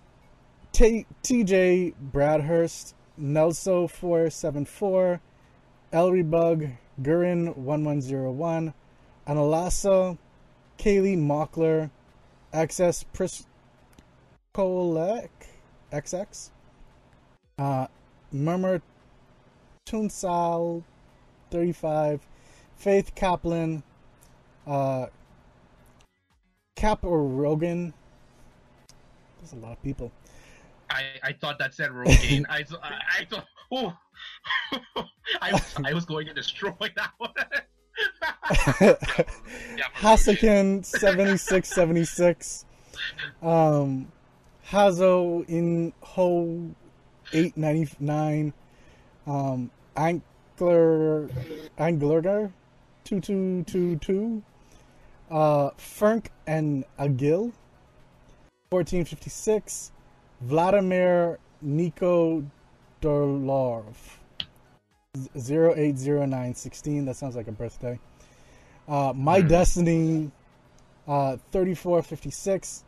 [0.72, 5.20] T- TJ Bradhurst, Nelso four seven four,
[5.92, 8.72] Elrybug, Gurin one one zero one,
[9.28, 10.16] Analasa,
[10.78, 11.90] Kaylee Mockler,
[12.54, 13.04] XS
[14.54, 15.28] Priskolek
[15.92, 16.50] XX,
[17.58, 17.86] uh,
[18.32, 18.80] Murmur
[19.84, 20.84] Tunsal
[21.50, 22.26] thirty five,
[22.76, 23.82] Faith Kaplan,
[24.66, 25.08] uh,
[26.76, 27.92] Cap or Rogan.
[29.38, 30.12] There's a lot of people.
[30.90, 32.44] I, I thought that said Rogaine.
[32.48, 33.96] I, I, I thought, oh,
[35.40, 37.30] I, was, I was going to destroy that one.
[39.96, 42.64] Hasakin seventy six seventy six.
[43.42, 44.10] Um,
[44.66, 46.70] Hazo in Ho
[47.32, 48.52] eight ninety nine.
[49.26, 51.28] Um, Angler
[51.78, 52.52] Anglerger
[53.04, 54.42] two two two two.
[55.30, 57.52] Uh, Fernk and Agil
[58.70, 59.92] fourteen fifty six.
[60.40, 62.42] Vladimir Nico
[63.02, 63.94] Dorlov
[65.36, 67.04] 080916.
[67.04, 67.98] That sounds like a birthday.
[68.88, 69.48] Uh, My Hmm.
[69.48, 70.30] Destiny
[71.06, 72.84] uh, 3456.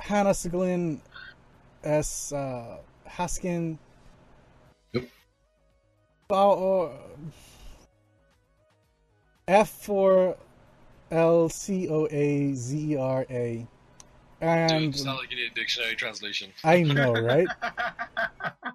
[0.00, 1.00] Hannah Siglin
[1.82, 2.32] S.
[2.32, 2.78] Uh,
[3.08, 3.78] Haskin.
[4.92, 5.08] Yep.
[11.10, 13.66] Bao- F4LCOAZERA.
[14.40, 16.52] And Dude, sound like you need a dictionary translation.
[16.64, 17.46] I know, right?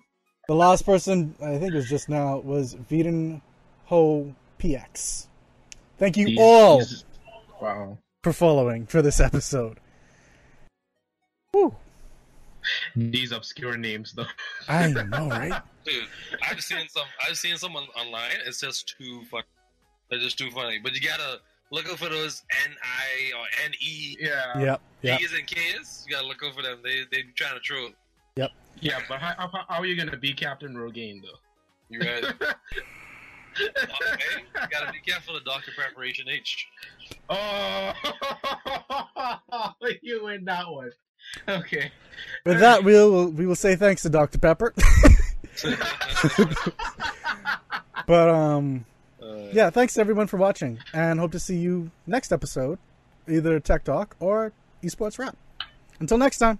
[0.48, 3.42] The last person I think was just now was Viden
[3.86, 5.28] Ho PX.
[5.98, 7.06] Thank you These- all these-
[7.62, 7.98] wow.
[8.24, 9.80] for following for this episode.
[11.54, 11.74] Woo!
[12.96, 14.26] These obscure names, though.
[14.68, 15.62] I know, right?
[15.86, 16.04] Dude,
[16.50, 17.06] I've seen some.
[17.28, 18.32] I've seen some on, online.
[18.46, 19.44] It's just too fun.
[20.10, 20.80] They're just too funny.
[20.80, 21.40] But you gotta
[21.72, 24.60] look out for those N I or N E Yeah.
[24.60, 25.20] Yep, yep.
[25.20, 26.06] P's and K's.
[26.08, 26.80] You gotta look out for them.
[26.84, 27.90] They they be trying to troll.
[28.36, 28.52] Yep.
[28.80, 31.40] Yeah, but how, how, how are you gonna be Captain Rogaine, though?
[31.90, 32.24] You right?
[32.24, 32.56] okay.
[33.60, 36.68] You gotta be careful of Doctor Preparation H.
[37.30, 37.94] oh,
[40.02, 40.92] you win that one.
[41.48, 41.92] Okay.
[42.46, 44.40] With that, we'll we will say thanks to Dr.
[44.40, 44.74] Pepper.
[48.08, 48.86] but um,
[49.52, 52.80] Yeah, thanks everyone for watching, and hope to see you next episode,
[53.28, 54.54] either Tech Talk or
[54.84, 55.36] Esports Rap.
[56.00, 56.60] Until next time.